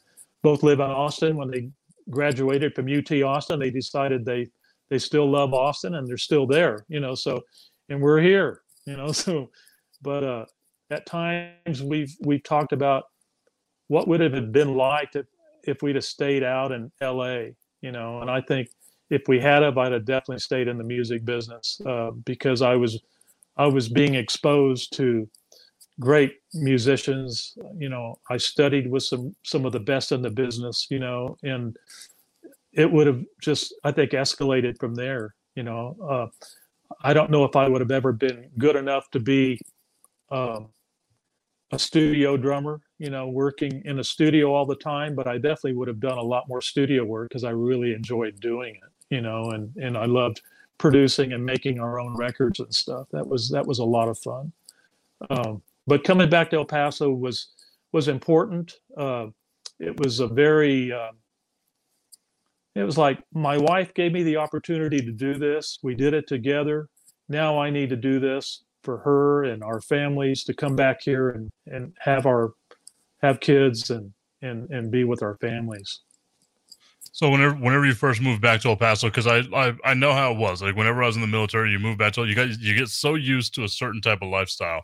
[0.43, 1.37] both live in Austin.
[1.37, 1.71] When they
[2.09, 4.49] graduated from UT Austin, they decided they
[4.91, 7.15] they still love Austin and they're still there, you know.
[7.15, 7.41] So,
[7.91, 9.13] and we're here, you know.
[9.13, 9.51] So,
[10.03, 10.47] but uh,
[10.91, 13.05] at times we've we've talked about
[13.89, 15.27] what would it have been like if,
[15.65, 17.51] if we'd have stayed out in LA,
[17.83, 18.69] you know, and I think
[19.11, 22.77] if we had have, I'd have definitely stayed in the music business uh, because I
[22.77, 23.01] was
[23.57, 25.29] I was being exposed to
[25.99, 27.59] great musicians.
[27.77, 30.87] You know, I studied with some some of the best in the business.
[30.89, 31.77] You know, and
[32.73, 35.35] it would have just I think escalated from there.
[35.57, 36.27] You know, uh,
[37.03, 39.61] I don't know if I would have ever been good enough to be
[40.31, 40.69] um,
[41.73, 45.75] a studio drummer, you know, working in a studio all the time, but I definitely
[45.75, 49.21] would have done a lot more studio work because I really enjoyed doing it, you
[49.21, 50.43] know, and and I loved
[50.79, 53.07] producing and making our own records and stuff.
[53.13, 54.53] That was that was a lot of fun.
[55.29, 57.49] Um, but coming back to El Paso was
[57.93, 58.79] was important.
[58.97, 59.27] Uh,
[59.79, 61.13] it was a very uh,
[62.75, 65.79] it was like my wife gave me the opportunity to do this.
[65.83, 66.89] We did it together.
[67.29, 71.31] Now I need to do this for her and our families to come back here
[71.31, 72.53] and, and have our
[73.23, 76.01] have kids and, and and be with our families.
[77.13, 80.13] So whenever whenever you first moved back to El Paso, because I, I I know
[80.13, 80.63] how it was.
[80.63, 82.89] Like whenever I was in the military, you move back to you got you get
[82.89, 84.83] so used to a certain type of lifestyle.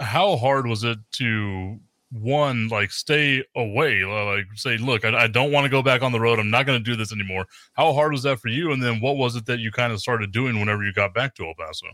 [0.00, 1.78] How hard was it to
[2.12, 6.12] one like stay away like say look i, I don't want to go back on
[6.12, 8.72] the road i'm not going to do this anymore how hard was that for you
[8.72, 11.34] and then what was it that you kind of started doing whenever you got back
[11.34, 11.88] to el paso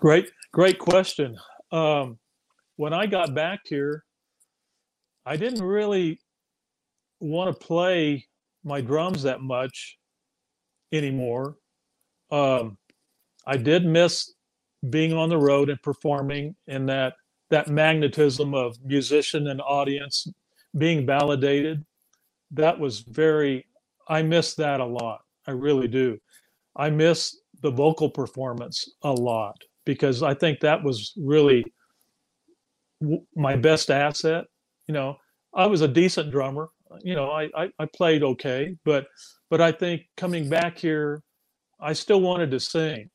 [0.00, 1.36] Great, great question.
[1.70, 2.18] Um,
[2.76, 4.02] when I got back here,
[5.26, 6.18] I didn't really
[7.20, 8.26] want to play
[8.64, 9.98] my drums that much
[10.90, 11.56] anymore.
[12.30, 12.78] Um,
[13.46, 14.32] I did miss
[14.88, 17.12] being on the road and performing in that
[17.50, 20.26] that magnetism of musician and audience
[20.76, 21.84] being validated.
[22.52, 23.66] That was very
[24.08, 25.20] I miss that a lot.
[25.46, 26.18] I really do.
[26.76, 31.64] I miss the vocal performance a lot because I think that was really
[33.36, 34.46] my best asset.
[34.88, 35.16] You know,
[35.54, 36.70] I was a decent drummer.
[37.02, 39.06] You know, I, I, I played okay, but
[39.48, 41.22] but I think coming back here,
[41.80, 43.10] I still wanted to sing,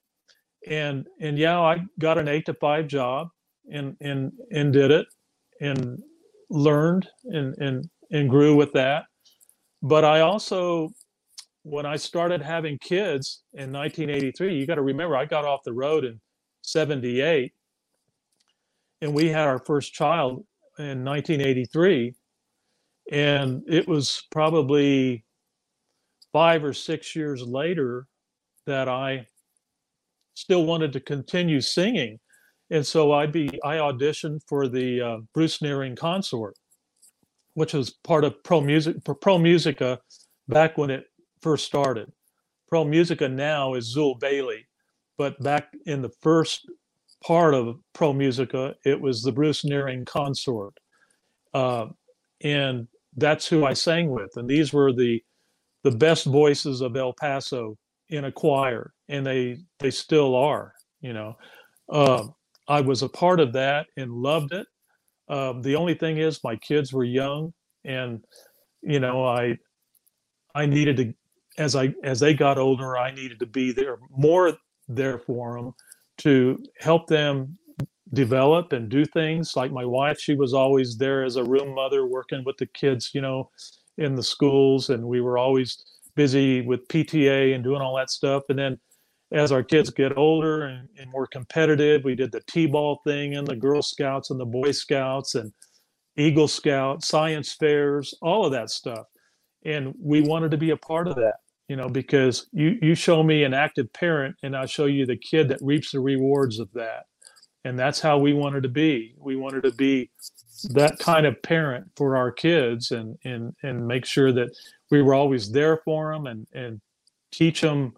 [0.66, 3.28] and and yeah, I got an eight to five job,
[3.72, 5.08] and and and did it,
[5.62, 6.02] and
[6.50, 9.06] learned and and and grew with that.
[9.82, 10.90] But I also
[11.64, 15.74] when I started having kids in 1983, you got to remember I got off the
[15.74, 16.22] road in
[16.62, 17.54] 78
[19.02, 20.46] and we had our first child
[20.78, 22.14] in 1983
[23.12, 25.24] and it was probably
[26.34, 28.08] 5 or 6 years later
[28.66, 29.28] that I
[30.36, 32.20] still wanted to continue singing
[32.70, 36.56] and so I'd be I auditioned for the uh, Bruce Nehring consort
[37.56, 40.00] which was part of Pro Music Pro Musica
[40.48, 41.06] back when it
[41.42, 42.12] first started.
[42.68, 44.68] Pro Musica now is Zuill Bailey,
[45.18, 46.70] but back in the first
[47.24, 50.78] part of Pro Musica, it was the Bruce Nehring consort.
[51.54, 51.88] Uh,
[52.44, 54.32] and that's who I sang with.
[54.36, 55.24] And these were the
[55.84, 57.78] the best voices of El Paso
[58.10, 60.74] in a choir, and they they still are.
[61.00, 61.38] You know,
[61.90, 62.28] uh,
[62.68, 64.68] I was a part of that and loved it.
[65.28, 67.54] Uh, the only thing is, my kids were young,
[67.84, 68.24] and
[68.82, 69.58] you know, I
[70.54, 71.14] I needed to
[71.58, 74.54] as I as they got older, I needed to be there more
[74.88, 75.74] there for them
[76.20, 77.58] to help them
[78.14, 79.56] develop and do things.
[79.56, 83.12] Like my wife, she was always there as a room mother, working with the kids,
[83.14, 83.50] you know,
[83.98, 85.84] in the schools, and we were always
[86.16, 88.44] busy with PTA and doing all that stuff.
[88.50, 88.80] And then
[89.32, 93.48] as our kids get older and, and more competitive, we did the T-ball thing and
[93.48, 95.52] the Girl Scouts and the Boy Scouts and
[96.18, 99.06] Eagle Scout, science fairs, all of that stuff.
[99.66, 101.36] And we wanted to be a part of that
[101.68, 105.18] you know because you you show me an active parent and i'll show you the
[105.18, 107.06] kid that reaps the rewards of that
[107.64, 110.10] and that's how we wanted to be we wanted to be
[110.70, 114.50] that kind of parent for our kids and and and make sure that
[114.92, 116.82] we were always there for them and and
[117.32, 117.94] teach them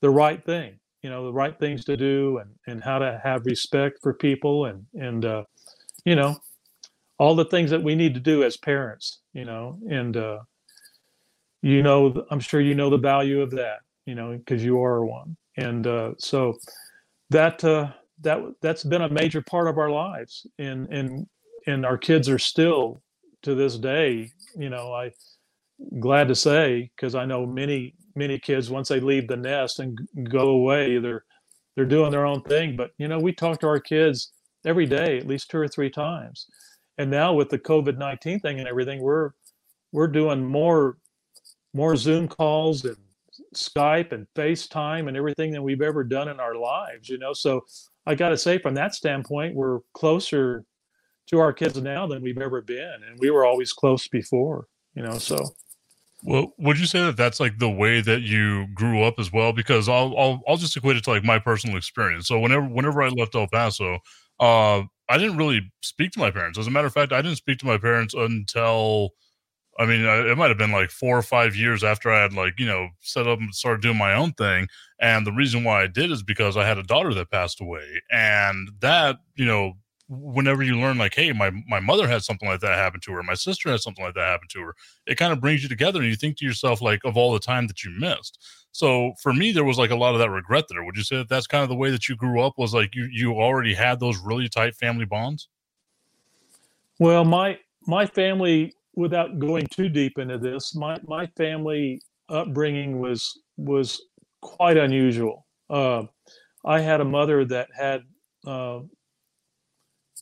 [0.00, 3.46] the right thing you know the right things to do and and how to have
[3.46, 5.44] respect for people and and uh
[6.04, 6.36] you know
[7.18, 10.38] all the things that we need to do as parents you know and uh
[11.62, 15.04] you know i'm sure you know the value of that you know because you are
[15.04, 15.36] one.
[15.56, 16.58] And uh, so
[17.30, 17.92] that uh,
[18.22, 21.26] that that's been a major part of our lives and and
[21.66, 23.02] and our kids are still
[23.42, 25.10] to this day you know i
[26.00, 29.98] glad to say because i know many many kids once they leave the nest and
[30.28, 31.24] go away they're
[31.76, 34.32] they're doing their own thing but you know we talk to our kids
[34.64, 36.46] every day at least two or three times
[36.98, 39.30] and now with the covid-19 thing and everything we're
[39.92, 40.98] we're doing more
[41.74, 42.96] more Zoom calls and
[43.54, 47.32] Skype and FaceTime and everything than we've ever done in our lives, you know.
[47.32, 47.64] So
[48.06, 50.64] I got to say, from that standpoint, we're closer
[51.28, 55.02] to our kids now than we've ever been, and we were always close before, you
[55.02, 55.18] know.
[55.18, 55.38] So.
[56.22, 59.52] Well, would you say that that's like the way that you grew up as well?
[59.52, 62.28] Because I'll I'll I'll just equate it to like my personal experience.
[62.28, 63.98] So whenever whenever I left El Paso,
[64.38, 66.58] uh, I didn't really speak to my parents.
[66.58, 69.10] As a matter of fact, I didn't speak to my parents until
[69.78, 72.54] I mean, it might have been like four or five years after I had like
[72.58, 74.68] you know set up and started doing my own thing.
[75.00, 78.02] And the reason why I did is because I had a daughter that passed away,
[78.10, 79.74] and that you know
[80.10, 83.22] whenever you learn like hey my my mother had something like that happen to her
[83.22, 84.74] my sister had something like that happen to her
[85.06, 87.38] it kind of brings you together and you think to yourself like of all the
[87.38, 88.44] time that you missed.
[88.72, 90.82] So for me there was like a lot of that regret there.
[90.84, 92.94] Would you say that that's kind of the way that you grew up was like
[92.94, 95.48] you you already had those really tight family bonds?
[96.98, 103.40] Well my my family without going too deep into this, my my family upbringing was
[103.56, 104.02] was
[104.40, 105.46] quite unusual.
[105.68, 106.04] Uh,
[106.64, 108.02] I had a mother that had
[108.46, 108.80] uh,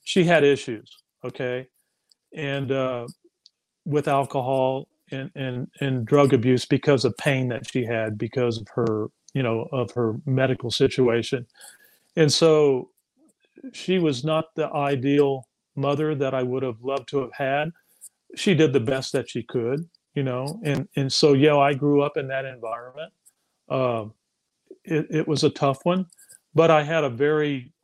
[0.08, 1.68] she had issues, okay,
[2.34, 3.06] and uh,
[3.84, 8.66] with alcohol and, and and drug abuse because of pain that she had because of
[8.74, 11.46] her you know of her medical situation,
[12.16, 12.88] and so
[13.74, 15.46] she was not the ideal
[15.76, 17.72] mother that I would have loved to have had.
[18.34, 22.00] She did the best that she could, you know, and and so yeah, I grew
[22.00, 23.12] up in that environment.
[23.68, 24.06] Uh,
[24.84, 26.06] it, it was a tough one,
[26.54, 27.74] but I had a very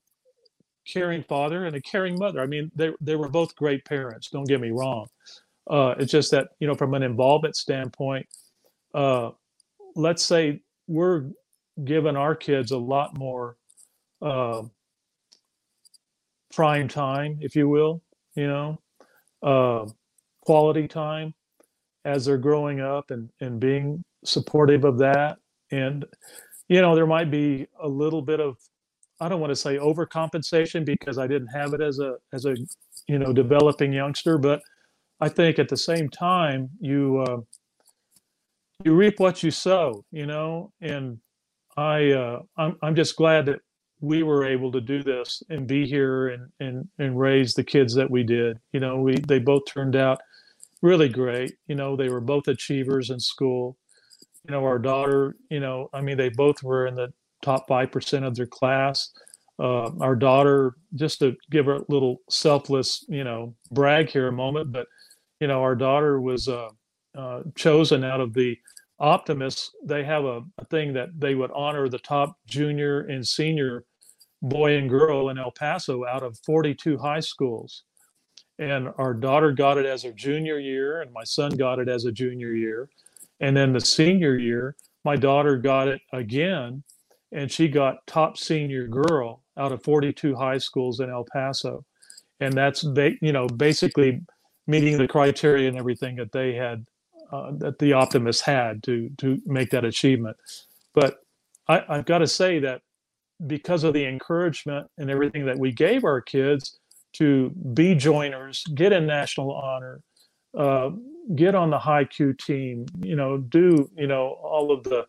[0.87, 2.41] caring father and a caring mother.
[2.41, 4.31] I mean, they they were both great parents.
[4.31, 5.07] Don't get me wrong.
[5.69, 8.27] Uh, it's just that you know, from an involvement standpoint,
[8.95, 9.31] uh,
[9.97, 11.31] let's say we're
[11.83, 13.57] giving our kids a lot more
[14.23, 14.63] uh,
[16.53, 18.03] prime time, if you will,
[18.35, 18.81] you know,
[19.43, 19.87] uh,
[20.43, 21.35] quality time
[22.05, 25.39] as they're growing up and, and being supportive of that.
[25.71, 26.05] And,
[26.69, 28.57] you know, there might be a little bit of,
[29.21, 32.55] I don't want to say overcompensation because I didn't have it as a, as a,
[33.07, 34.61] you know, developing youngster, but
[35.21, 37.39] I think at the same time, you, uh,
[38.85, 41.19] you reap what you sow, you know, and
[41.77, 43.61] I, uh, I'm, I'm just glad that
[44.01, 47.95] we were able to do this and be here and, and, and raise the kids
[47.95, 48.59] that we did.
[48.73, 50.21] You know, we, they both turned out
[50.83, 51.55] really great.
[51.69, 53.79] You know, they were both achievers in school.
[54.47, 57.13] You know, our daughter, you know, I mean, they both were in the
[57.45, 59.11] top 5% of their class.
[59.59, 64.33] Uh, our daughter, just to give her a little selfless, you know, brag here a
[64.33, 64.87] moment, but,
[65.41, 66.69] you know, our daughter was uh,
[67.17, 68.57] uh, chosen out of the
[68.99, 69.71] optimists.
[69.85, 73.85] They have a, a thing that they would honor the top junior and senior
[74.43, 77.85] boy and girl in El Paso out of 42 high schools.
[78.59, 82.05] And our daughter got it as a junior year, and my son got it as
[82.05, 82.89] a junior year.
[83.41, 86.85] And then the senior year, my daughter got it again,
[87.35, 91.85] and she got top senior girl out of 42 high schools in El Paso.
[92.41, 94.21] And that's, you know, basically
[94.67, 96.87] meeting the criteria and everything that they had,
[97.33, 100.37] uh, that the optimists had to, to make that achievement.
[100.95, 101.19] But
[101.69, 102.83] I, I've got to say that
[103.47, 106.79] because of the encouragement and everything that we gave our kids
[107.15, 110.03] to be joiners, get in national honor,
[110.57, 110.91] uh,
[111.35, 115.07] get on the high Q team, you know, do, you know, all of the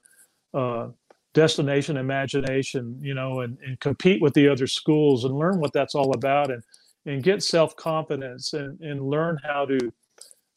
[0.53, 0.89] uh,
[1.35, 5.93] destination imagination, you know, and, and compete with the other schools and learn what that's
[5.93, 6.63] all about and,
[7.05, 9.77] and get self-confidence and, and learn how to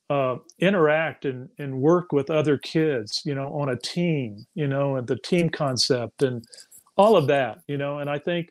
[0.09, 4.97] uh, interact and, and work with other kids, you know, on a team, you know,
[4.97, 6.43] and the team concept and
[6.97, 8.49] all of that, you know, and I think,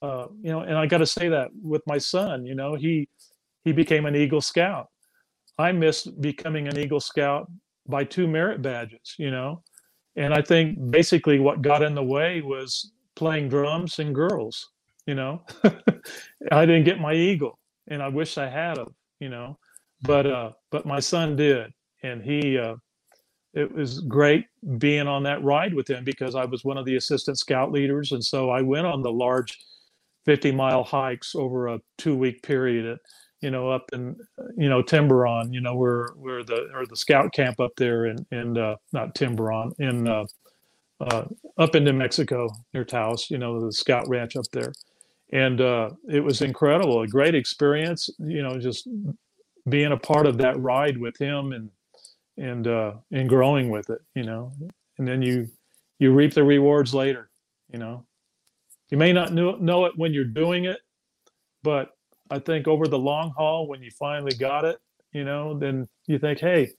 [0.00, 3.08] uh, you know, and I got to say that with my son, you know, he
[3.64, 4.86] he became an Eagle Scout.
[5.58, 7.50] I missed becoming an Eagle Scout
[7.88, 9.62] by two merit badges, you know,
[10.16, 14.70] and I think basically what got in the way was playing drums and girls,
[15.06, 15.42] you know.
[16.52, 17.58] I didn't get my Eagle,
[17.88, 19.58] and I wish I had of, you know,
[20.02, 22.76] but uh, but my son did, and he uh,
[23.56, 24.44] it was great
[24.76, 28.12] being on that ride with him because I was one of the assistant scout leaders.
[28.12, 29.58] And so I went on the large
[30.26, 32.98] 50 mile hikes over a two week period at,
[33.46, 34.16] you know, up in,
[34.56, 38.26] you know, Tiburon, you know, where, where the, or the scout camp up there in,
[38.32, 40.26] in, uh, not Tiburon, in, uh,
[41.00, 41.24] uh,
[41.56, 44.72] up into Mexico near Taos, you know, the scout ranch up there.
[45.32, 48.88] And, uh, it was incredible, a great experience, you know, just
[49.68, 51.70] being a part of that ride with him and,
[52.36, 54.52] and uh, and growing with it, you know.
[54.98, 55.48] And then you
[55.98, 57.30] you reap the rewards later,
[57.72, 58.04] you know.
[58.90, 60.78] You may not know, know it when you're doing it,
[61.62, 61.95] but
[62.30, 64.78] I think over the long haul, when you finally got it,
[65.12, 66.70] you know, then you think, hey,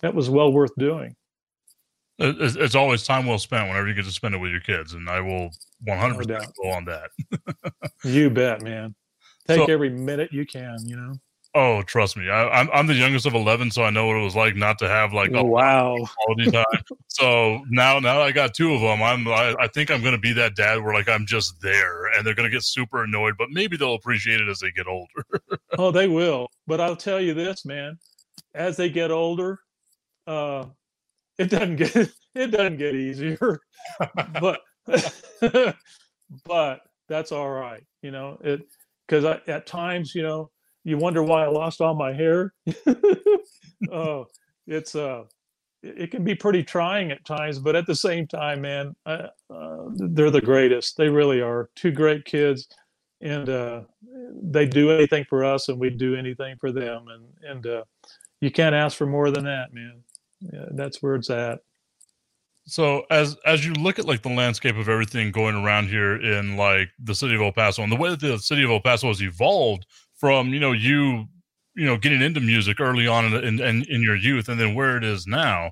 [0.00, 1.14] that was well worth doing.
[2.20, 4.60] Uh, it's, it's always time well spent whenever you get to spend it with your
[4.60, 5.50] kids, and I will
[5.86, 7.10] 100% no go on that.
[8.04, 8.94] you bet, man.
[9.46, 11.14] Take so, every minute you can, you know.
[11.60, 14.16] Oh, trust me, I, am I'm, I'm the youngest of eleven, so I know what
[14.16, 16.64] it was like not to have like a wow quality time.
[17.08, 19.02] so now, now I got two of them.
[19.02, 22.24] I'm I, I think I'm gonna be that dad where like I'm just there, and
[22.24, 25.58] they're gonna get super annoyed, but maybe they'll appreciate it as they get older.
[25.78, 26.46] oh, they will.
[26.68, 27.98] But I'll tell you this, man,
[28.54, 29.58] as they get older,
[30.28, 30.66] uh,
[31.38, 31.96] it doesn't get
[32.36, 33.58] it doesn't get easier,
[34.40, 34.60] but
[36.44, 38.62] but that's all right, you know it
[39.08, 40.52] because at times, you know
[40.88, 42.54] you wonder why I lost all my hair.
[43.92, 44.26] oh,
[44.66, 45.24] it's uh,
[45.82, 49.28] it can be pretty trying at times, but at the same time, man, uh,
[49.96, 50.96] they're the greatest.
[50.96, 51.68] They really are.
[51.76, 52.68] Two great kids,
[53.20, 53.82] and uh,
[54.42, 57.84] they do anything for us, and we do anything for them, and and uh,
[58.40, 60.02] you can't ask for more than that, man.
[60.40, 61.60] Yeah, that's where it's at.
[62.64, 66.56] So as as you look at like the landscape of everything going around here in
[66.56, 69.08] like the city of El Paso and the way that the city of El Paso
[69.08, 69.84] has evolved
[70.18, 71.26] from you know you
[71.74, 74.96] you know getting into music early on in, in, in your youth and then where
[74.96, 75.70] it is now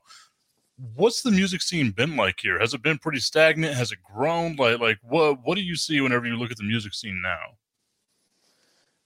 [0.94, 2.58] what's the music scene been like here?
[2.58, 3.74] Has it been pretty stagnant?
[3.74, 4.56] Has it grown?
[4.56, 7.56] Like like what what do you see whenever you look at the music scene now?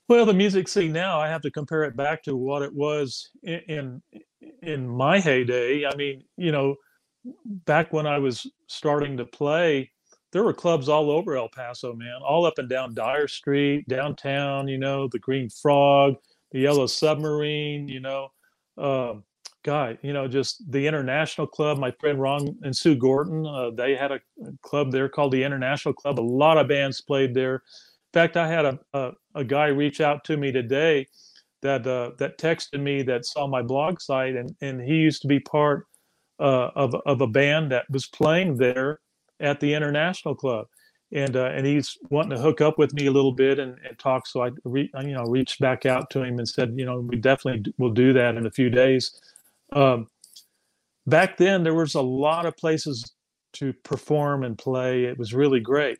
[0.08, 3.30] Well the music scene now i have to compare it back to what it was
[3.42, 4.02] in in,
[4.62, 5.86] in my heyday.
[5.86, 6.76] I mean you know
[7.44, 9.92] back when i was starting to play
[10.32, 14.68] there were clubs all over El Paso, man, all up and down Dyer Street, downtown,
[14.68, 16.14] you know, the Green Frog,
[16.52, 18.28] the Yellow Submarine, you know,
[18.78, 19.24] um,
[19.62, 21.78] God, you know, just the International Club.
[21.78, 24.20] My friend Ron and Sue Gordon, uh, they had a
[24.62, 26.18] club there called the International Club.
[26.18, 27.56] A lot of bands played there.
[27.56, 27.60] In
[28.14, 31.06] fact, I had a, a, a guy reach out to me today
[31.62, 35.28] that uh, that texted me that saw my blog site, and, and he used to
[35.28, 35.86] be part
[36.38, 39.00] uh, of, of a band that was playing there
[39.40, 40.66] at the International Club.
[41.12, 43.98] And, uh, and he's wanting to hook up with me a little bit and, and
[43.98, 44.28] talk.
[44.28, 47.16] So I, re, you know, reached back out to him and said, you know, we
[47.16, 49.20] definitely will do that in a few days.
[49.72, 50.06] Um,
[51.06, 53.12] back then, there was a lot of places
[53.54, 55.04] to perform and play.
[55.04, 55.98] It was really great.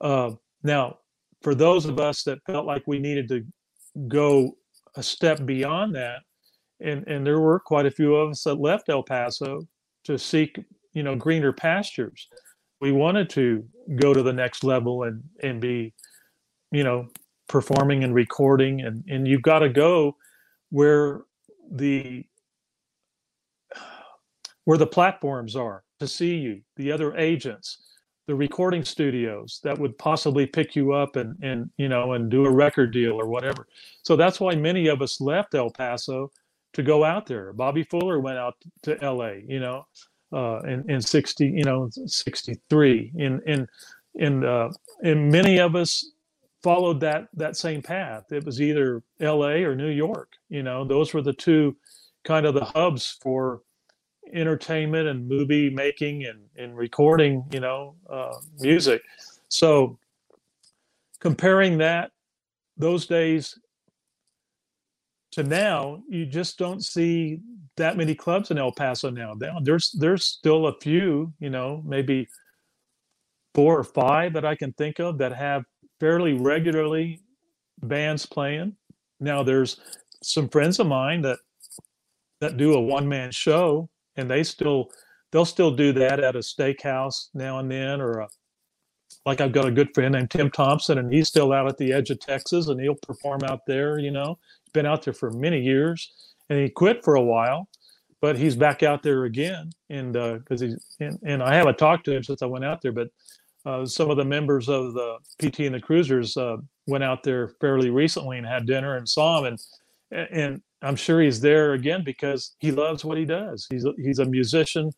[0.00, 0.32] Uh,
[0.62, 0.98] now,
[1.40, 3.44] for those of us that felt like we needed to
[4.08, 4.56] go
[4.96, 6.18] a step beyond that,
[6.80, 9.60] and and there were quite a few of us that left El Paso
[10.04, 10.58] to seek,
[10.92, 12.28] you know, greener pastures.
[12.80, 13.64] We wanted to
[13.96, 15.94] go to the next level and and be,
[16.72, 17.08] you know,
[17.48, 20.16] performing and recording, and and you've got to go
[20.70, 21.22] where
[21.70, 22.24] the
[24.64, 27.82] where the platforms are to see you, the other agents,
[28.26, 32.46] the recording studios that would possibly pick you up and and you know and do
[32.46, 33.66] a record deal or whatever.
[34.02, 36.30] So that's why many of us left El Paso
[36.72, 37.52] to go out there.
[37.52, 38.54] Bobby Fuller went out
[38.84, 39.42] to L.A.
[39.48, 39.86] You know,
[40.32, 43.12] uh, in in sixty, you know, sixty three.
[43.16, 43.66] In in
[44.14, 44.70] in uh,
[45.02, 46.12] and many of us
[46.62, 48.32] followed that that same path.
[48.32, 49.64] It was either L.A.
[49.64, 50.32] or New York.
[50.48, 51.76] You know, those were the two
[52.24, 53.62] kind of the hubs for
[54.32, 59.02] entertainment and movie making and, and recording, you know, uh, music.
[59.48, 59.98] So
[61.20, 62.12] comparing that,
[62.76, 63.58] those days
[65.32, 67.40] to now, you just don't see
[67.80, 69.34] that many clubs in El Paso now.
[69.62, 72.28] There's there's still a few, you know, maybe
[73.54, 75.64] four or five that I can think of that have
[75.98, 77.20] fairly regularly
[77.82, 78.76] bands playing.
[79.18, 79.80] Now there's
[80.22, 81.38] some friends of mine that
[82.40, 84.90] that do a one man show and they still
[85.32, 88.28] they'll still do that at a steakhouse now and then or a,
[89.26, 91.92] like I've got a good friend named Tim Thompson and he's still out at the
[91.92, 95.30] edge of Texas and he'll perform out there, you know He's been out there for
[95.30, 96.12] many years,
[96.48, 97.68] and he quit for a while,
[98.20, 99.70] but he's back out there again.
[99.88, 102.82] And because uh, he's and, and, I haven't talked to him since I went out
[102.82, 103.08] there, but
[103.64, 106.56] uh, some of the members of the PT and the Cruisers uh,
[106.86, 109.56] went out there fairly recently and had dinner and saw him,
[110.10, 113.66] and and I'm sure he's there again because he loves what he does.
[113.70, 114.92] He's a, he's a musician,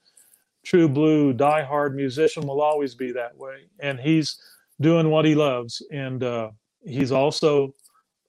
[0.64, 2.46] true blue, die-hard musician.
[2.46, 4.40] Will always be that way, and he's
[4.80, 5.82] doing what he loves.
[5.90, 6.50] And uh,
[6.84, 7.74] he's also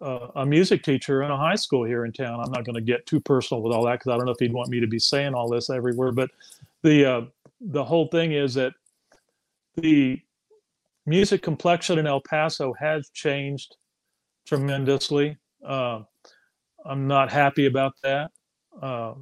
[0.04, 2.40] a music teacher in a high school here in town.
[2.40, 4.40] I'm not going to get too personal with all that because I don't know if
[4.40, 6.12] he'd want me to be saying all this everywhere.
[6.12, 6.30] But
[6.82, 7.22] the uh,
[7.62, 8.74] the whole thing is that
[9.78, 10.20] the
[11.06, 13.78] music complexion in El Paso has changed
[14.46, 15.38] tremendously.
[15.66, 16.02] Uh,
[16.86, 18.32] I'm not happy about that.
[18.82, 19.14] Uh,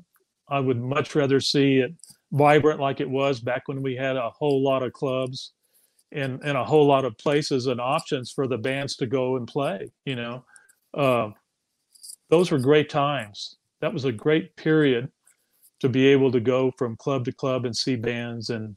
[0.49, 1.93] I would much rather see it
[2.31, 5.53] vibrant like it was back when we had a whole lot of clubs
[6.11, 9.47] and, and a whole lot of places and options for the bands to go and
[9.47, 10.43] play, you know
[10.93, 11.29] uh,
[12.29, 13.57] those were great times.
[13.81, 15.11] That was a great period
[15.79, 18.75] to be able to go from club to club and see bands and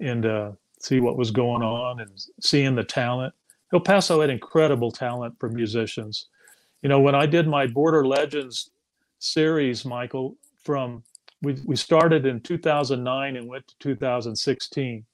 [0.00, 3.34] and uh, see what was going on and seeing the talent.
[3.72, 6.28] El Paso had incredible talent for musicians.
[6.82, 8.70] You know, when I did my Border Legends
[9.18, 11.02] series, Michael, from
[11.42, 15.04] we, we started in 2009 and went to 2016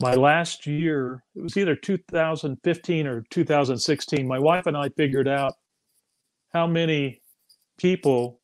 [0.00, 5.54] my last year, it was either 2015 or 2016, my wife and I figured out
[6.52, 7.20] how many
[7.78, 8.40] people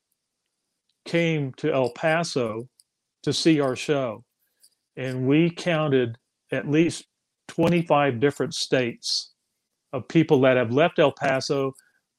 [1.05, 2.69] came to El Paso
[3.23, 4.25] to see our show.
[4.97, 6.19] And we counted
[6.51, 7.07] at least
[7.49, 9.33] 25 different states
[9.93, 11.73] of people that have left El Paso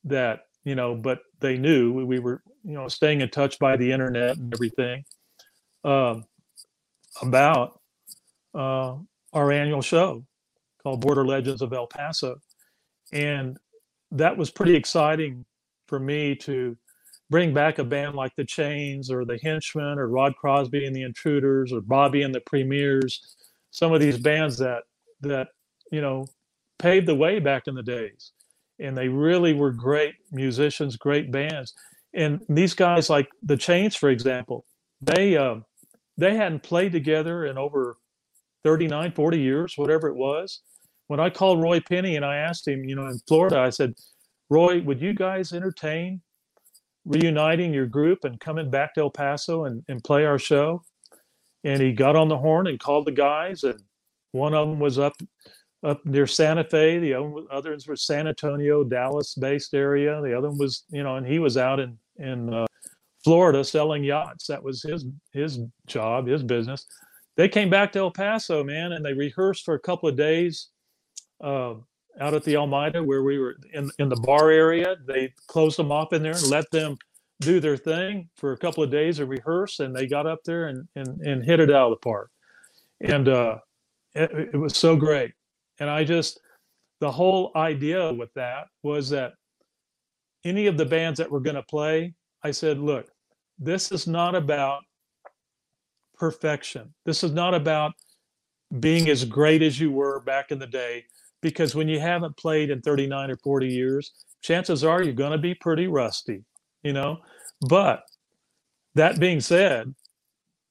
[0.05, 3.91] that, you know, but they knew we were, you know, staying in touch by the
[3.91, 5.03] internet and everything
[5.83, 6.15] uh,
[7.21, 7.79] about
[8.53, 8.95] uh,
[9.35, 10.25] our annual show
[10.81, 12.37] called Border Legends of El Paso.
[13.13, 13.57] And
[14.11, 15.45] that was pretty exciting
[15.87, 16.75] for me to
[17.29, 21.03] bring back a band like the Chains or the Henchmen or Rod Crosby and the
[21.03, 23.35] Intruders or Bobby and the Premiers,
[23.71, 24.83] some of these bands that
[25.21, 25.47] that
[25.91, 26.25] you know
[26.79, 28.31] paved the way back in the days.
[28.79, 31.73] And they really were great musicians, great bands.
[32.13, 34.65] And these guys like the Chains, for example,
[35.01, 35.57] they uh,
[36.17, 37.97] they hadn't played together in over
[38.65, 40.61] 39, 40 years, whatever it was.
[41.07, 43.93] When I called Roy Penny and I asked him, you know, in Florida, I said,
[44.49, 46.19] Roy, would you guys entertain
[47.05, 50.81] reuniting your group and coming back to El Paso and, and play our show?
[51.63, 53.79] And he got on the horn and called the guys, and
[54.31, 55.15] one of them was up
[55.83, 56.97] up near Santa Fe.
[56.99, 60.21] The other others were San Antonio, Dallas-based area.
[60.21, 62.65] The other one was, you know, and he was out in in uh,
[63.23, 64.45] Florida selling yachts.
[64.47, 66.85] That was his his job, his business.
[67.37, 70.69] They came back to El Paso, man, and they rehearsed for a couple of days
[71.43, 71.73] uh,
[72.19, 74.95] out at the Almeida where we were in in the bar area.
[75.05, 76.97] They closed them off in there and let them
[77.41, 80.67] do their thing for a couple of days of rehearse, and they got up there
[80.67, 82.31] and and, and hit it out of the park.
[83.01, 83.57] And uh,
[84.13, 85.33] it, it was so great.
[85.79, 86.39] And I just
[87.01, 89.33] the whole idea with that was that
[90.45, 92.13] any of the bands that were going to play,
[92.43, 93.07] I said, look,
[93.59, 94.83] this is not about
[96.17, 96.93] perfection.
[97.05, 97.93] This is not about
[98.79, 101.05] being as great as you were back in the day,
[101.41, 104.11] because when you haven't played in 39 or 40 years,
[104.41, 106.43] chances are you're going to be pretty rusty,
[106.83, 107.17] you know.
[107.67, 108.03] But
[108.95, 109.93] that being said,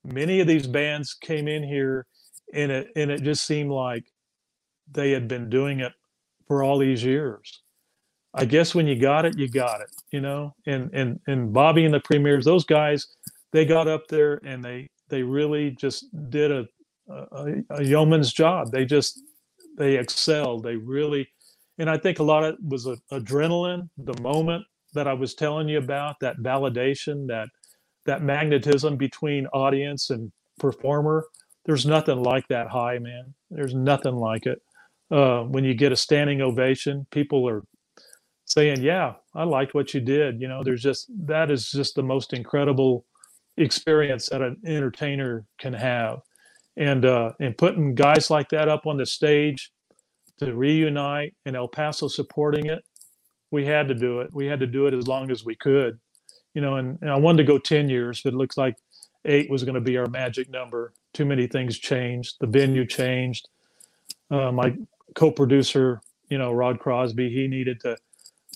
[0.04, 2.06] many of these bands came in here
[2.52, 4.04] and it and it just seemed like
[4.90, 5.92] they had been doing it
[6.46, 7.62] for all these years.
[8.34, 10.54] I guess when you got it, you got it, you know.
[10.66, 13.06] And and and Bobby and the premiers, those guys,
[13.52, 16.66] they got up there and they they really just did a
[17.08, 18.72] a, a yeoman's job.
[18.72, 19.20] They just
[19.78, 20.64] they excelled.
[20.64, 21.28] They really,
[21.78, 25.34] and I think a lot of it was a, adrenaline, the moment that I was
[25.34, 27.48] telling you about, that validation, that
[28.06, 31.24] that magnetism between audience and performer.
[31.64, 33.34] There's nothing like that high, man.
[33.50, 34.60] There's nothing like it.
[35.10, 37.62] Uh, when you get a standing ovation, people are
[38.44, 42.02] saying, "Yeah, I liked what you did." You know, there's just that is just the
[42.02, 43.06] most incredible
[43.56, 46.20] experience that an entertainer can have,
[46.76, 49.72] and uh, and putting guys like that up on the stage
[50.38, 52.84] to reunite and El Paso supporting it,
[53.50, 54.30] we had to do it.
[54.32, 55.98] We had to do it as long as we could,
[56.54, 56.76] you know.
[56.76, 58.76] And, and I wanted to go ten years, but it looks like
[59.24, 60.92] eight was going to be our magic number.
[61.14, 62.36] Too many things changed.
[62.40, 63.48] The venue changed.
[64.30, 64.76] Uh, my
[65.14, 67.96] co-producer, you know, Rod Crosby, he needed to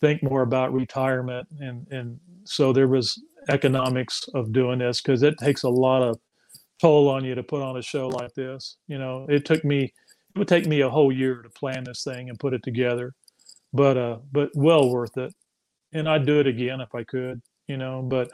[0.01, 5.39] think more about retirement and and so there was economics of doing this because it
[5.39, 6.19] takes a lot of
[6.81, 9.27] toll on you to put on a show like this you know?
[9.29, 9.93] It took me
[10.35, 13.15] it would take me a whole year to plan this thing and put it together
[13.73, 15.33] but uh but well worth it.
[15.93, 18.03] And i'd do it again if i could you know?
[18.03, 18.31] But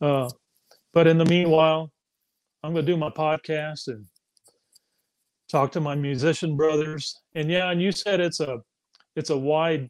[0.00, 0.28] uh
[0.92, 1.90] but in the meanwhile
[2.62, 4.06] i'm going to do my podcast and
[5.48, 7.14] talk to my musician brothers.
[7.34, 8.58] And yeah and you said it's a
[9.14, 9.88] it's a wide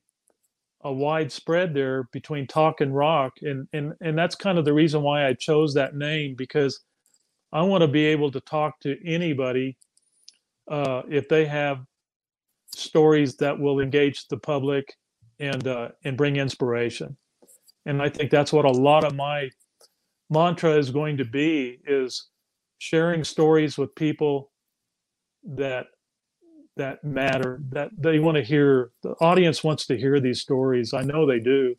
[0.86, 4.72] a wide spread there between talk and rock and and and that's kind of the
[4.72, 6.80] reason why I chose that name because
[7.52, 9.76] I want to be able to talk to anybody
[10.70, 11.78] uh, if they have
[12.72, 14.94] stories that will engage the public
[15.40, 17.16] and uh, and bring inspiration.
[17.84, 19.50] And I think that's what a lot of my
[20.30, 22.28] mantra is going to be is
[22.78, 24.52] sharing stories with people
[25.44, 25.86] that
[26.76, 30.92] that matter that they want to hear the audience wants to hear these stories.
[30.92, 31.74] I know they do.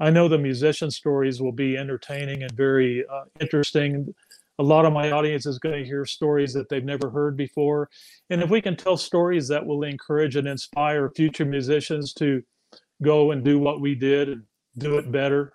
[0.00, 4.14] I know the musician stories will be entertaining and very uh, interesting.
[4.58, 7.88] A lot of my audience is going to hear stories that they've never heard before.
[8.30, 12.42] And if we can tell stories that will encourage and inspire future musicians to
[13.02, 14.42] go and do what we did and
[14.78, 15.54] do it better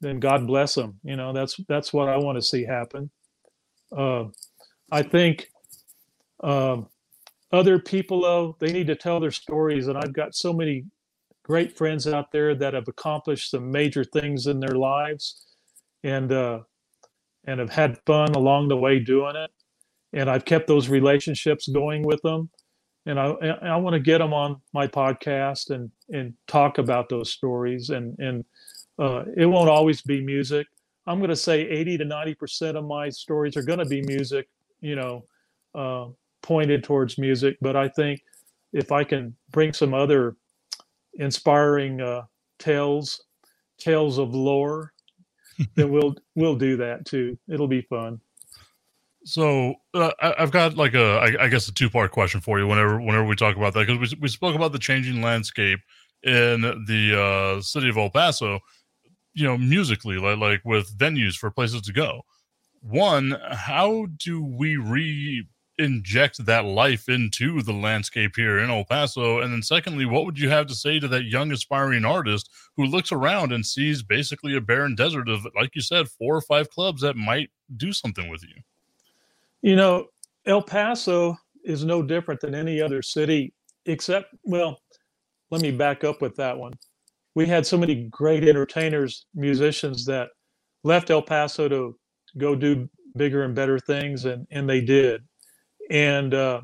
[0.00, 3.10] then god bless them you know that's that's what i want to see happen.
[3.96, 4.24] Uh,
[4.90, 5.48] i think
[6.42, 6.88] um,
[7.54, 10.84] other people though they need to tell their stories and i've got so many
[11.44, 15.46] great friends out there that have accomplished some major things in their lives
[16.02, 16.60] and uh,
[17.46, 19.50] and have had fun along the way doing it.
[20.12, 22.50] And i've kept those relationships going with them.
[23.06, 23.26] And i
[23.62, 27.90] i want to get them on my podcast and and talk about those stories.
[27.90, 28.44] And and
[28.98, 30.66] uh, it won't always be music.
[31.06, 34.02] I'm going to say 80 to 90 percent of my stories are going to be
[34.02, 34.48] music
[34.80, 35.24] you know
[35.74, 36.06] uh,
[36.44, 38.22] pointed towards music, but I think
[38.74, 40.36] if I can bring some other
[41.14, 42.22] inspiring uh,
[42.58, 43.24] tales,
[43.78, 44.92] tales of lore,
[45.74, 47.38] then we'll we'll do that too.
[47.48, 48.20] It'll be fun.
[49.24, 52.68] So uh, I've got like a, I, I guess a two part question for you.
[52.68, 55.80] Whenever whenever we talk about that, because we we spoke about the changing landscape
[56.22, 58.60] in the uh, city of El Paso,
[59.32, 62.22] you know, musically, like like with venues for places to go.
[62.82, 65.46] One, how do we re
[65.78, 69.40] inject that life into the landscape here in El Paso?
[69.40, 72.84] And then, secondly, what would you have to say to that young aspiring artist who
[72.84, 76.70] looks around and sees basically a barren desert of, like you said, four or five
[76.70, 78.62] clubs that might do something with you?
[79.62, 80.06] You know,
[80.46, 83.52] El Paso is no different than any other city,
[83.86, 84.78] except, well,
[85.50, 86.72] let me back up with that one.
[87.34, 90.28] We had so many great entertainers, musicians that
[90.84, 91.96] left El Paso to
[92.38, 95.22] go do bigger and better things, and, and they did
[95.90, 96.60] and uh,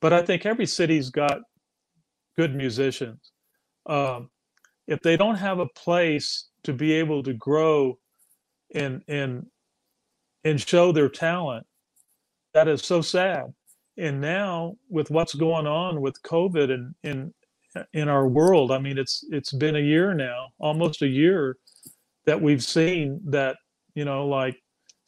[0.00, 1.40] but I think every city's got
[2.36, 3.32] good musicians.
[3.86, 4.30] Um,
[4.86, 7.98] if they don't have a place to be able to grow
[8.74, 9.46] and and
[10.44, 11.66] and show their talent.
[12.54, 13.44] That is so sad.
[13.96, 17.32] And now with what's going on with COVID and in
[17.92, 21.56] in our world, I mean, it's it's been a year now, almost a year,
[22.26, 23.56] that we've seen that
[23.94, 24.56] you know, like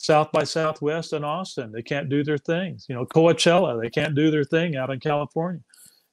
[0.05, 2.85] South by Southwest in Austin, they can't do their things.
[2.91, 5.63] You know, Coachella, they can't do their thing out in California.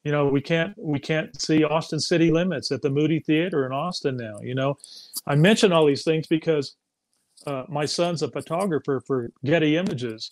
[0.06, 3.74] You know, we can't we can't see Austin City Limits at the Moody Theater in
[3.74, 4.40] Austin now.
[4.42, 4.78] You know,
[5.28, 6.78] I mention all these things because
[7.46, 10.32] uh, my son's a photographer for Getty Images,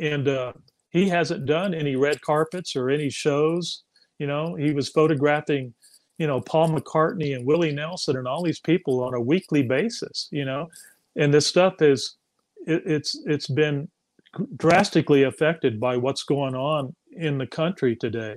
[0.00, 0.54] and uh,
[0.88, 3.82] he hasn't done any red carpets or any shows.
[4.18, 5.74] You know, he was photographing,
[6.16, 10.26] you know, Paul McCartney and Willie Nelson and all these people on a weekly basis.
[10.32, 10.70] You know,
[11.16, 12.16] and this stuff is
[12.66, 13.88] it, it's it's been
[14.56, 18.36] drastically affected by what's going on in the country today.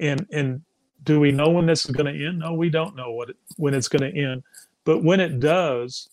[0.00, 0.62] And and
[1.04, 2.40] do we know when this is going to end?
[2.40, 4.42] No we don't know what it, when it's going to end.
[4.84, 6.08] But when it does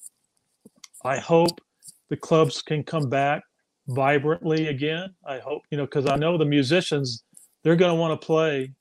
[1.04, 1.62] i hope
[2.10, 3.44] the clubs can come back
[3.88, 5.14] vibrantly again.
[5.26, 7.24] I hope you know because i know the musicians
[7.64, 8.74] they're going to want to play.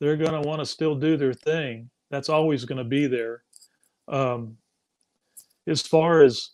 [0.00, 1.90] They're going to want to still do their thing.
[2.10, 3.42] That's always going to be there.
[4.08, 4.58] Um,
[5.66, 6.50] as far as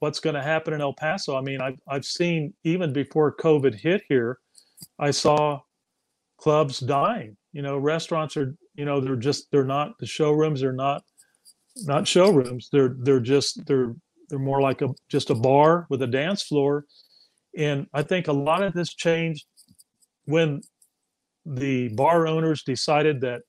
[0.00, 1.36] what's going to happen in El Paso.
[1.36, 4.38] I mean, I've, I've seen even before COVID hit here,
[4.98, 5.60] I saw
[6.38, 7.36] clubs dying.
[7.52, 11.02] You know, restaurants are, you know, they're just, they're not, the showrooms are not,
[11.84, 12.68] not showrooms.
[12.70, 13.94] They're, they're just, they're,
[14.28, 16.84] they're more like a, just a bar with a dance floor.
[17.56, 19.46] And I think a lot of this changed
[20.26, 20.60] when
[21.46, 23.42] the bar owners decided that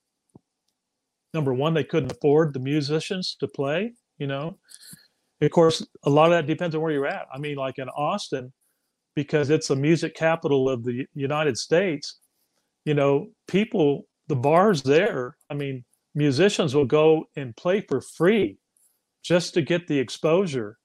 [1.34, 4.58] number one, they couldn't afford the musicians to play, you know,
[5.42, 7.28] of course, a lot of that depends on where you're at.
[7.34, 8.52] I mean, like in Austin,
[9.16, 12.20] because it's the music capital of the United States,
[12.86, 15.84] you know, people, the bars there, I mean,
[16.16, 18.58] musicians will go and play for free
[19.24, 20.78] just to get the exposure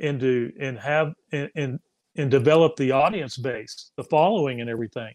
[0.00, 1.78] and to and have and, and
[2.16, 5.12] and develop the audience base, the following and everything.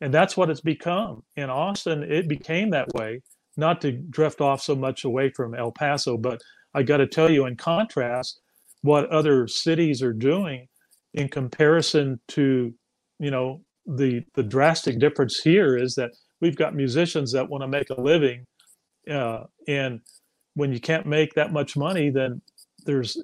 [0.00, 1.22] And that's what it's become.
[1.36, 3.22] In Austin, it became that way,
[3.56, 6.40] not to drift off so much away from El Paso, but
[6.74, 8.40] I got to tell you, in contrast,
[8.82, 10.68] what other cities are doing
[11.14, 12.74] in comparison to,
[13.18, 16.10] you know, the the drastic difference here is that
[16.40, 18.46] we've got musicians that want to make a living,
[19.10, 20.00] uh, and
[20.54, 22.40] when you can't make that much money, then
[22.86, 23.22] there's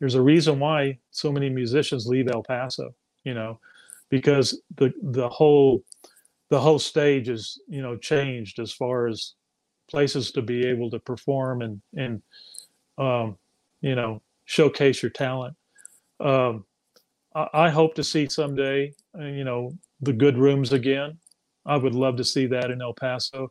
[0.00, 2.94] there's a reason why so many musicians leave El Paso.
[3.24, 3.58] You know,
[4.10, 5.82] because the the whole
[6.50, 9.34] the whole stage is you know changed as far as
[9.90, 12.22] places to be able to perform and and
[12.98, 13.36] um,
[13.80, 15.56] you know showcase your talent.
[16.20, 16.64] Um,
[17.34, 21.18] I, I, hope to see someday, uh, you know, the good rooms again.
[21.66, 23.50] I would love to see that in El Paso.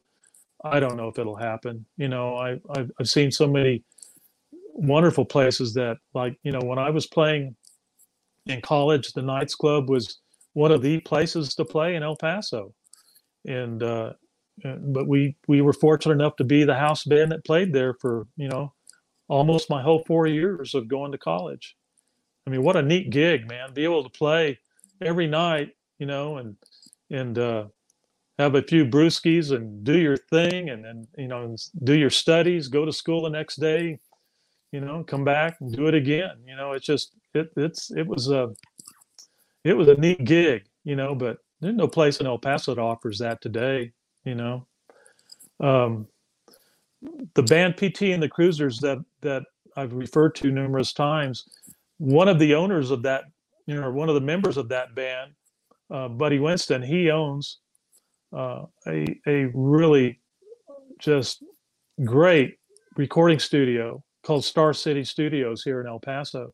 [0.64, 1.86] I don't know if it'll happen.
[1.98, 3.84] You know, I, I've, I've seen so many
[4.74, 7.56] wonderful places that, like, you know, when I was playing
[8.46, 10.20] in college, the Knights Club was
[10.54, 12.74] one of the places to play in El Paso,
[13.46, 14.14] and uh,
[14.64, 18.28] but we we were fortunate enough to be the house band that played there for
[18.38, 18.74] you know
[19.28, 21.76] almost my whole four years of going to college.
[22.46, 23.74] I mean, what a neat gig, man!
[23.74, 24.60] Be able to play
[25.02, 26.56] every night, you know, and
[27.10, 27.66] and uh,
[28.38, 32.68] have a few brewskis and do your thing, and then you know do your studies,
[32.68, 34.00] go to school the next day,
[34.72, 36.38] you know, come back and do it again.
[36.46, 38.54] You know, it's just it it's it was a
[39.64, 42.82] it was a neat gig, you know, but there's no place in El Paso that
[42.82, 43.94] offers that today
[44.24, 44.68] you know?
[45.60, 46.08] Um,
[47.36, 49.44] the band pt and the cruisers that that
[49.76, 51.44] i've referred to numerous times
[51.98, 53.26] one of the owners of that
[53.68, 55.32] you know one of the members of that band
[55.92, 57.60] uh, buddy winston he owns
[58.34, 60.20] uh, a, a really
[61.00, 61.44] just
[62.04, 62.56] great
[62.96, 66.54] recording studio called star city studios here in el paso.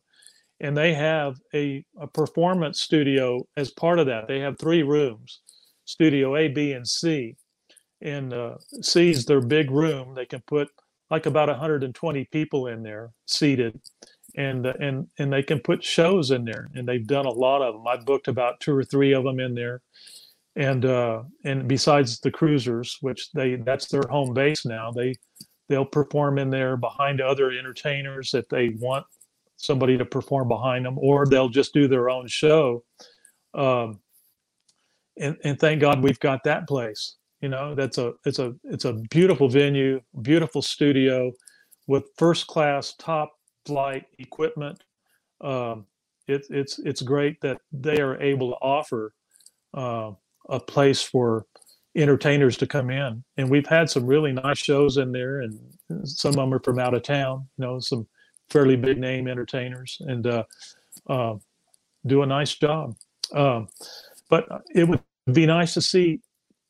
[0.60, 4.28] And they have a, a performance studio as part of that.
[4.28, 5.40] They have three rooms
[5.86, 7.34] studio a b and c
[8.02, 10.14] and uh, sees their big room.
[10.14, 10.68] They can put
[11.10, 13.80] like about 120 people in there seated,
[14.36, 16.68] and uh, and and they can put shows in there.
[16.74, 17.86] And they've done a lot of them.
[17.86, 19.82] I booked about two or three of them in there,
[20.56, 24.92] and uh, and besides the cruisers, which they that's their home base now.
[24.92, 25.14] They
[25.68, 29.06] they'll perform in there behind other entertainers if they want
[29.56, 32.82] somebody to perform behind them, or they'll just do their own show.
[33.54, 34.00] Um,
[35.18, 38.84] and, and thank God we've got that place you know that's a it's a it's
[38.84, 41.32] a beautiful venue beautiful studio
[41.86, 43.32] with first class top
[43.66, 44.82] flight equipment
[45.40, 45.86] um,
[46.26, 49.12] it, it's it's great that they are able to offer
[49.74, 50.10] uh,
[50.48, 51.46] a place for
[51.96, 55.58] entertainers to come in and we've had some really nice shows in there and
[56.04, 58.06] some of them are from out of town you know some
[58.50, 60.44] fairly big name entertainers and uh,
[61.08, 61.34] uh,
[62.06, 62.96] do a nice job.
[63.34, 63.68] Um,
[64.28, 66.20] but it would be nice to see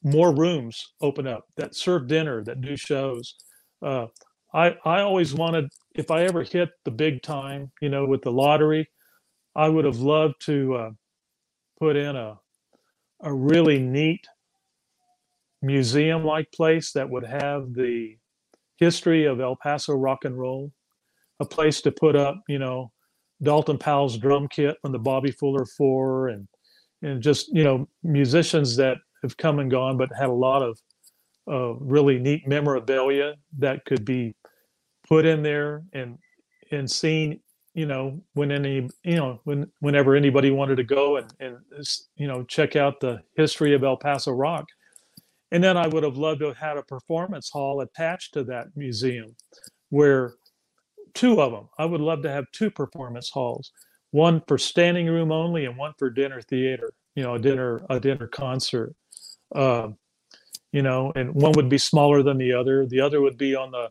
[0.03, 3.35] more rooms open up that serve dinner, that do shows.
[3.83, 4.07] Uh,
[4.55, 8.33] I I always wanted if I ever hit the big time, you know, with the
[8.33, 8.89] lottery,
[9.55, 10.91] I would have loved to uh,
[11.79, 12.39] put in a
[13.23, 14.27] a really neat
[15.63, 18.17] museum like place that would have the
[18.77, 20.73] history of El Paso rock and roll,
[21.39, 22.91] a place to put up, you know,
[23.43, 26.49] Dalton Powell's drum kit from the Bobby Fuller Four, and
[27.03, 30.79] and just you know musicians that have come and gone, but had a lot of
[31.51, 34.35] uh, really neat memorabilia that could be
[35.09, 36.17] put in there and
[36.71, 37.41] and seen
[37.75, 41.57] you know when any you know when whenever anybody wanted to go and and
[42.17, 44.67] you know check out the history of El Paso rock.
[45.53, 48.69] And then I would have loved to have had a performance hall attached to that
[48.77, 49.35] museum
[49.89, 50.35] where
[51.13, 53.73] two of them I would love to have two performance halls
[54.13, 57.99] one for standing room only and one for dinner theater you know a dinner a
[57.99, 58.95] dinner concert
[59.55, 59.97] um,
[60.73, 62.87] you know and one would be smaller than the other.
[62.87, 63.91] The other would be on the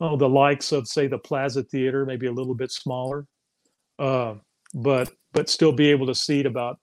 [0.00, 3.26] oh, the likes of say the Plaza Theater, maybe a little bit smaller,
[3.98, 4.34] uh,
[4.74, 6.78] but but still be able to seat about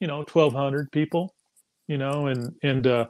[0.00, 1.34] you know 1,200 people,
[1.86, 3.06] you know, and and uh,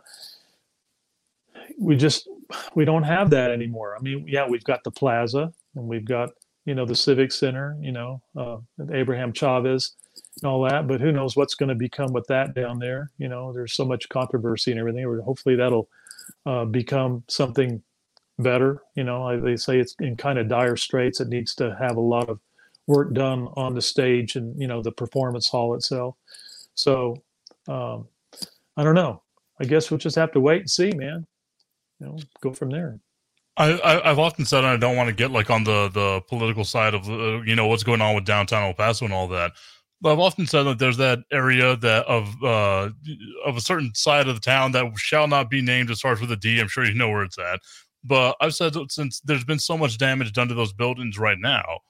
[1.79, 2.29] we just
[2.75, 3.97] we don't have that anymore.
[3.97, 6.31] I mean, yeah, we've got the Plaza and we've got
[6.65, 8.59] you know the Civic Center, you know, uh,
[8.93, 9.93] Abraham Chavez
[10.45, 13.11] all that, but who knows what's going to become with that down there?
[13.19, 15.05] You know, there's so much controversy and everything.
[15.25, 15.89] Hopefully, that'll
[16.47, 17.83] uh, become something
[18.39, 18.83] better.
[18.95, 21.21] You know, they say it's in kind of dire straits.
[21.21, 22.41] It needs to have a lot of
[22.87, 26.17] work done on the stage and you know the performance hall itself.
[26.75, 27.23] So
[27.69, 28.09] um,
[28.77, 29.23] I don't know.
[29.61, 31.27] I guess we'll just have to wait and see, man.
[32.01, 32.99] You know, go from there.
[33.59, 36.95] I, have often said I don't want to get like on the the political side
[36.95, 39.53] of uh, you know what's going on with downtown El Paso and all that.
[40.05, 42.91] I've often said that there's that area that of uh,
[43.45, 45.91] of a certain side of the town that shall not be named.
[45.91, 46.61] It starts with a D.
[46.61, 47.61] I'm sure you know where it's at.
[48.05, 51.81] But I've said since there's been so much damage done to those buildings right now,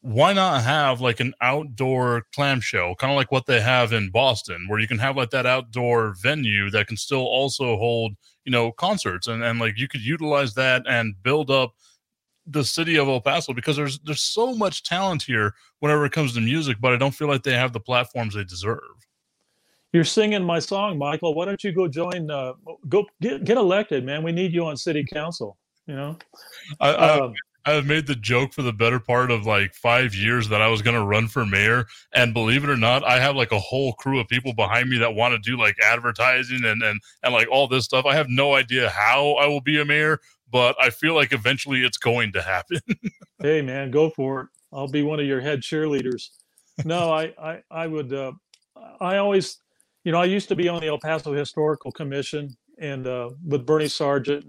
[0.00, 4.10] why not have like an outdoor clam show, kind of like what they have in
[4.10, 8.50] Boston, where you can have like that outdoor venue that can still also hold, you
[8.50, 11.74] know, concerts and, and like you could utilize that and build up
[12.46, 16.34] the city of El Paso because there's there's so much talent here whenever it comes
[16.34, 18.80] to music, but I don't feel like they have the platforms they deserve
[19.92, 21.34] you're singing my song, Michael.
[21.34, 22.30] Why don't you go join?
[22.30, 22.54] Uh,
[22.88, 24.22] go get get elected, man.
[24.22, 25.58] We need you on city council.
[25.86, 26.18] You know.
[26.80, 27.34] I, I, um,
[27.64, 30.82] I've made the joke for the better part of like five years that I was
[30.82, 33.92] going to run for mayor, and believe it or not, I have like a whole
[33.94, 37.48] crew of people behind me that want to do like advertising and and and like
[37.50, 38.06] all this stuff.
[38.06, 40.20] I have no idea how I will be a mayor,
[40.52, 42.80] but I feel like eventually it's going to happen.
[43.42, 44.46] hey, man, go for it.
[44.72, 46.28] I'll be one of your head cheerleaders.
[46.84, 48.12] No, I I I would.
[48.12, 48.32] Uh,
[49.00, 49.58] I always
[50.04, 53.64] you know, I used to be on the El Paso Historical Commission and uh, with
[53.64, 54.44] Bernie Sargent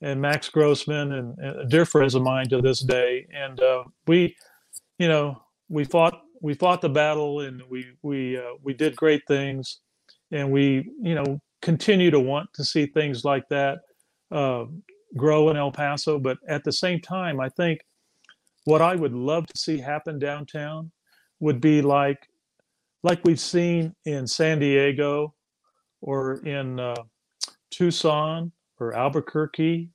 [0.00, 3.26] and Max Grossman and, and, dear friends of mine to this day.
[3.34, 4.36] And uh, we,
[4.98, 9.22] you know, we fought we fought the battle and we we uh, we did great
[9.26, 9.80] things,
[10.30, 13.78] and we you know continue to want to see things like that
[14.30, 14.66] uh,
[15.16, 16.18] grow in El Paso.
[16.18, 17.80] But at the same time, I think
[18.64, 20.90] what I would love to see happen downtown
[21.40, 22.28] would be like
[23.02, 25.32] like we've seen in San Diego
[26.00, 26.96] or in uh,
[27.70, 28.50] Tucson
[28.80, 29.88] or Albuquerque,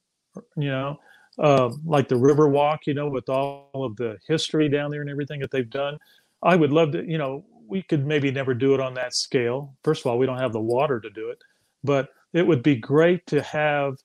[0.55, 0.97] you know,
[1.39, 5.41] uh, like the Riverwalk, you know, with all of the history down there and everything
[5.41, 5.97] that they've done.
[6.41, 9.75] I would love to, you know, we could maybe never do it on that scale.
[9.83, 11.39] First of all, we don't have the water to do it,
[11.83, 13.97] but it would be great to have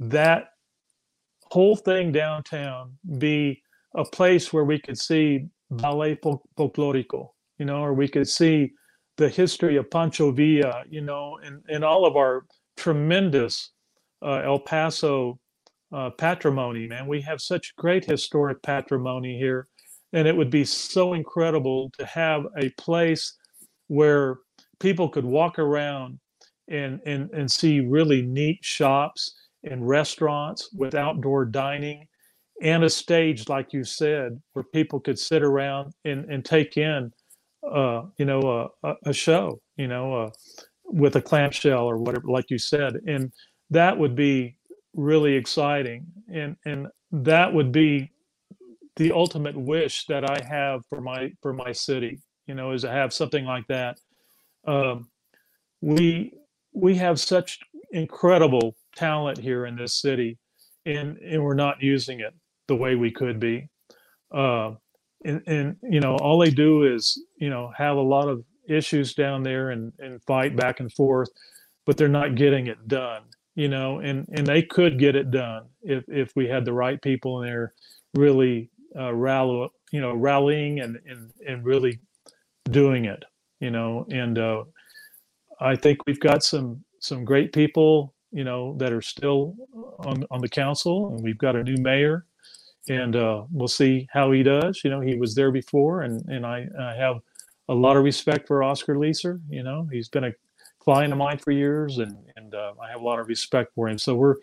[0.00, 0.48] that
[1.50, 3.62] whole thing downtown be
[3.94, 8.72] a place where we could see ballet folklorico, you know, or we could see
[9.16, 12.44] the history of Pancho Villa, you know, and, and all of our
[12.76, 13.70] tremendous
[14.22, 15.38] uh, El Paso
[15.92, 17.06] uh, patrimony, man.
[17.06, 19.68] We have such great historic patrimony here.
[20.12, 23.34] And it would be so incredible to have a place
[23.88, 24.38] where
[24.78, 26.18] people could walk around
[26.68, 29.34] and, and, and see really neat shops
[29.66, 32.06] and restaurants with outdoor dining
[32.62, 37.12] and a stage, like you said, where people could sit around and, and take in
[37.70, 40.30] uh, you know, a, a show, you know, uh,
[40.84, 43.32] with a clamshell or whatever, like you said, and
[43.70, 44.56] that would be
[44.94, 48.10] really exciting, and and that would be
[48.96, 52.90] the ultimate wish that I have for my for my city, you know, is to
[52.90, 53.98] have something like that.
[54.66, 55.08] Um,
[55.80, 56.34] we
[56.72, 57.58] we have such
[57.90, 60.38] incredible talent here in this city,
[60.86, 62.34] and and we're not using it
[62.68, 63.68] the way we could be.
[64.34, 64.72] uh,
[65.24, 69.14] and, and you know all they do is you know have a lot of issues
[69.14, 71.28] down there and, and fight back and forth
[71.86, 73.22] but they're not getting it done
[73.56, 77.02] you know and and they could get it done if if we had the right
[77.02, 77.74] people in there
[78.14, 82.00] really uh, rally you know rallying and and and really
[82.70, 83.24] doing it
[83.60, 84.64] you know and uh,
[85.60, 89.54] i think we've got some some great people you know that are still
[90.00, 92.26] on on the council and we've got a new mayor
[92.88, 94.82] and uh, we'll see how he does.
[94.84, 97.20] You know, he was there before, and and I, I have
[97.68, 99.40] a lot of respect for Oscar Leeser.
[99.48, 100.32] You know, he's been a
[100.78, 103.88] client of mine for years, and and uh, I have a lot of respect for
[103.88, 103.98] him.
[103.98, 104.36] So we're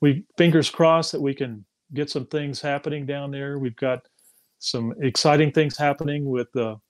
[0.00, 1.64] we fingers crossed that we can
[1.94, 3.58] get some things happening down there.
[3.58, 4.06] We've got
[4.58, 6.80] some exciting things happening with the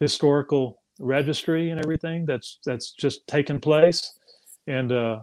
[0.00, 4.14] historical registry and everything that's that's just taken place,
[4.66, 5.20] and uh,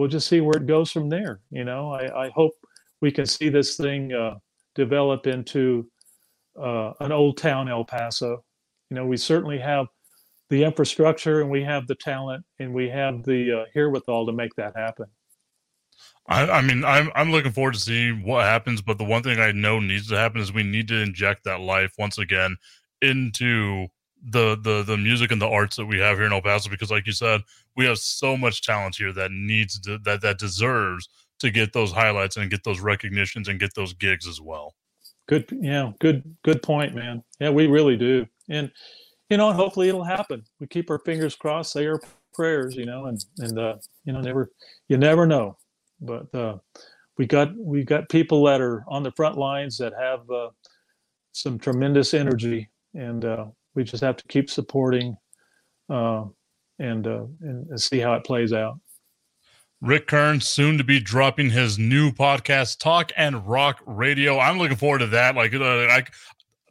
[0.00, 1.40] we'll just see where it goes from there.
[1.50, 2.52] You know, I, I hope
[3.02, 4.36] we can see this thing uh,
[4.74, 5.90] develop into
[6.58, 8.42] uh, an old town El Paso.
[8.88, 9.88] You know, we certainly have
[10.48, 14.54] the infrastructure and we have the talent and we have the uh, herewithal to make
[14.56, 15.04] that happen.
[16.26, 18.80] I, I, mean, I'm I'm looking forward to seeing what happens.
[18.80, 21.60] But the one thing I know needs to happen is we need to inject that
[21.60, 22.56] life once again
[23.02, 23.88] into
[24.22, 26.70] the the the music and the arts that we have here in El Paso.
[26.70, 27.42] Because, like you said,
[27.76, 31.08] we have so much talent here that needs to, that that deserves
[31.38, 34.74] to get those highlights and get those recognitions and get those gigs as well.
[35.26, 37.22] Good, yeah, good, good point, man.
[37.38, 38.70] Yeah, we really do, and
[39.28, 40.44] you know, hopefully it'll happen.
[40.58, 42.00] We keep our fingers crossed, say our
[42.34, 44.50] prayers, you know, and and uh, you know, never,
[44.88, 45.56] you never know,
[46.00, 46.58] but uh,
[47.16, 50.48] we got we got people that are on the front lines that have uh,
[51.32, 55.16] some tremendous energy, and uh, we just have to keep supporting
[55.88, 56.24] uh,
[56.78, 58.78] and, uh, and see how it plays out.
[59.80, 64.38] Rick Kern soon to be dropping his new podcast, Talk and Rock Radio.
[64.38, 65.36] I'm looking forward to that.
[65.36, 66.04] Like, uh, I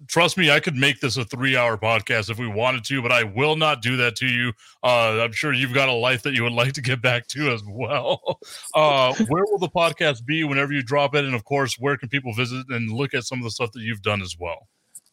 [0.07, 3.11] trust me, I could make this a three hour podcast if we wanted to, but
[3.11, 4.53] I will not do that to you.
[4.83, 7.51] Uh, I'm sure you've got a life that you would like to get back to
[7.51, 8.39] as well.
[8.75, 11.25] Uh, where will the podcast be whenever you drop it?
[11.25, 13.81] And of course, where can people visit and look at some of the stuff that
[13.81, 14.67] you've done as well?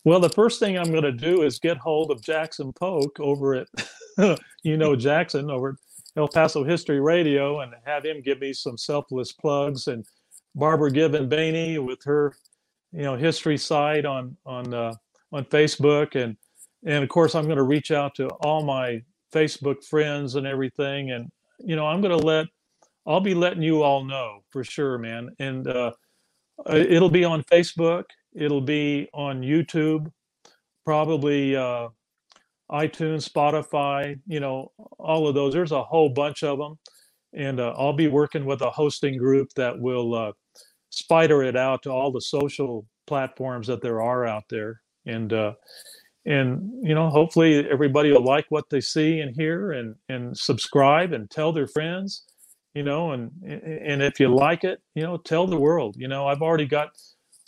[0.07, 3.57] Well, the first thing I'm going to do is get hold of Jackson Polk over
[3.57, 3.67] at,
[4.63, 5.75] you know, Jackson over at
[6.17, 10.07] El Paso History Radio and have him give me some selfless plugs and
[10.55, 12.33] Barbara Given Bainey with her,
[12.93, 14.95] you know, history site on on uh,
[15.33, 16.37] on Facebook and
[16.85, 19.03] and of course I'm going to reach out to all my
[19.35, 21.29] Facebook friends and everything and
[21.59, 22.47] you know I'm going to let
[23.09, 25.31] I'll be letting you all know for sure, man.
[25.41, 25.91] And uh,
[26.69, 28.05] it'll be on Facebook.
[28.37, 30.13] It'll be on YouTube,
[30.85, 31.89] probably uh,
[32.71, 35.53] iTunes, Spotify, you know, all of those.
[35.53, 36.79] There's a whole bunch of them.
[37.33, 40.33] And uh, I'll be working with a hosting group that will uh,
[40.91, 44.81] spider it out to all the social platforms that there are out there.
[45.07, 45.53] And, uh,
[46.25, 51.13] and you know, hopefully everybody will like what they see and hear and, and subscribe
[51.13, 52.25] and tell their friends,
[52.75, 56.27] you know, and, and if you like it, you know, tell the world, you know,
[56.27, 56.89] I've already got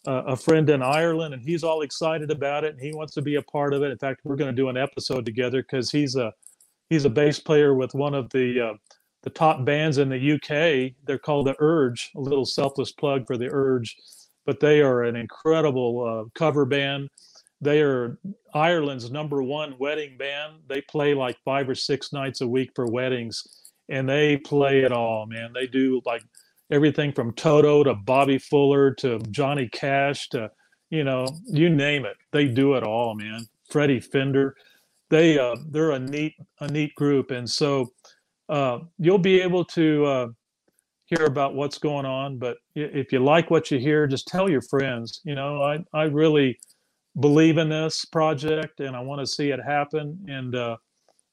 [0.06, 3.36] a friend in Ireland, and he's all excited about it, and he wants to be
[3.36, 3.90] a part of it.
[3.90, 6.32] In fact, we're going to do an episode together because he's a
[6.88, 8.74] he's a bass player with one of the uh,
[9.22, 10.94] the top bands in the UK.
[11.04, 12.10] They're called the Urge.
[12.16, 13.96] A little selfless plug for the Urge,
[14.46, 17.10] but they are an incredible uh, cover band.
[17.60, 18.18] They are
[18.54, 20.60] Ireland's number one wedding band.
[20.68, 24.92] They play like five or six nights a week for weddings, and they play it
[24.92, 25.52] all, man.
[25.52, 26.22] They do like
[26.70, 30.50] everything from Toto to Bobby Fuller to Johnny Cash to
[30.90, 32.16] you know you name it.
[32.32, 33.46] They do it all, man.
[33.70, 34.54] Freddie Fender,
[35.10, 37.92] they uh, they're a neat a neat group, and so
[38.48, 40.26] uh, you'll be able to uh,
[41.06, 42.38] hear about what's going on.
[42.38, 45.20] But if you like what you hear, just tell your friends.
[45.24, 46.58] You know, I I really
[47.20, 50.18] believe in this project, and I want to see it happen.
[50.28, 50.76] And uh,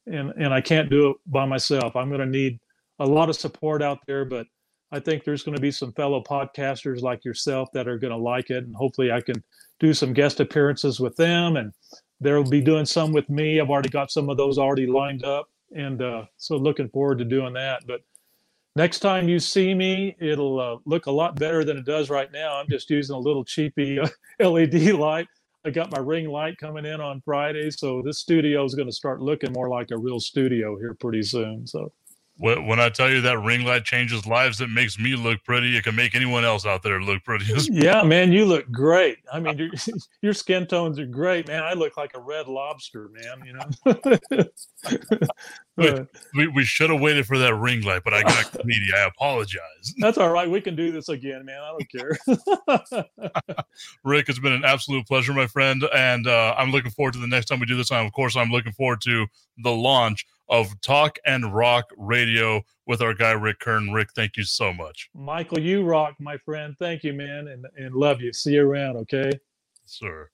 [0.08, 1.96] and and I can't do it by myself.
[1.96, 2.60] I'm going to need
[3.00, 4.48] a lot of support out there, but
[4.92, 8.18] I think there's going to be some fellow podcasters like yourself that are going to
[8.18, 9.44] like it, and hopefully I can
[9.80, 11.74] do some guest appearances with them, and
[12.22, 13.60] they'll be doing some with me.
[13.60, 17.26] I've already got some of those already lined up, and uh, so looking forward to
[17.26, 17.84] doing that.
[17.88, 18.02] But
[18.76, 22.32] next time you see me, it'll uh, look a lot better than it does right
[22.32, 22.58] now.
[22.58, 24.00] I'm just using a little cheapy
[24.40, 25.28] LED light.
[25.66, 28.94] I got my ring light coming in on Friday, so this studio is going to
[28.94, 31.66] start looking more like a real studio here pretty soon.
[31.66, 31.92] So
[32.38, 35.78] when I tell you that ring light changes lives, it makes me look pretty.
[35.78, 37.46] It can make anyone else out there look pretty.
[37.72, 39.20] yeah, man, you look great.
[39.32, 39.70] I mean, your,
[40.22, 41.64] your skin tones are great, man.
[41.64, 43.46] I look like a red lobster, man.
[43.46, 44.48] You know.
[45.78, 48.96] we, we, we should have waited for that ring light, but I got media.
[48.98, 49.94] I apologize.
[50.00, 50.50] That's all right.
[50.50, 51.62] We can do this again, man.
[51.62, 52.20] I don't care.
[54.04, 57.28] Rick, it's been an absolute pleasure, my friend, and uh, I'm looking forward to the
[57.28, 57.92] next time we do this.
[57.92, 59.26] And of course, I'm looking forward to
[59.60, 63.92] the launch of Talk and Rock Radio with our guy Rick Kern.
[63.92, 65.10] Rick, thank you so much.
[65.14, 66.76] Michael, you rock, my friend.
[66.80, 68.34] Thank you, man, and, and love you.
[68.34, 69.32] See you around, okay?
[69.86, 70.30] Sir.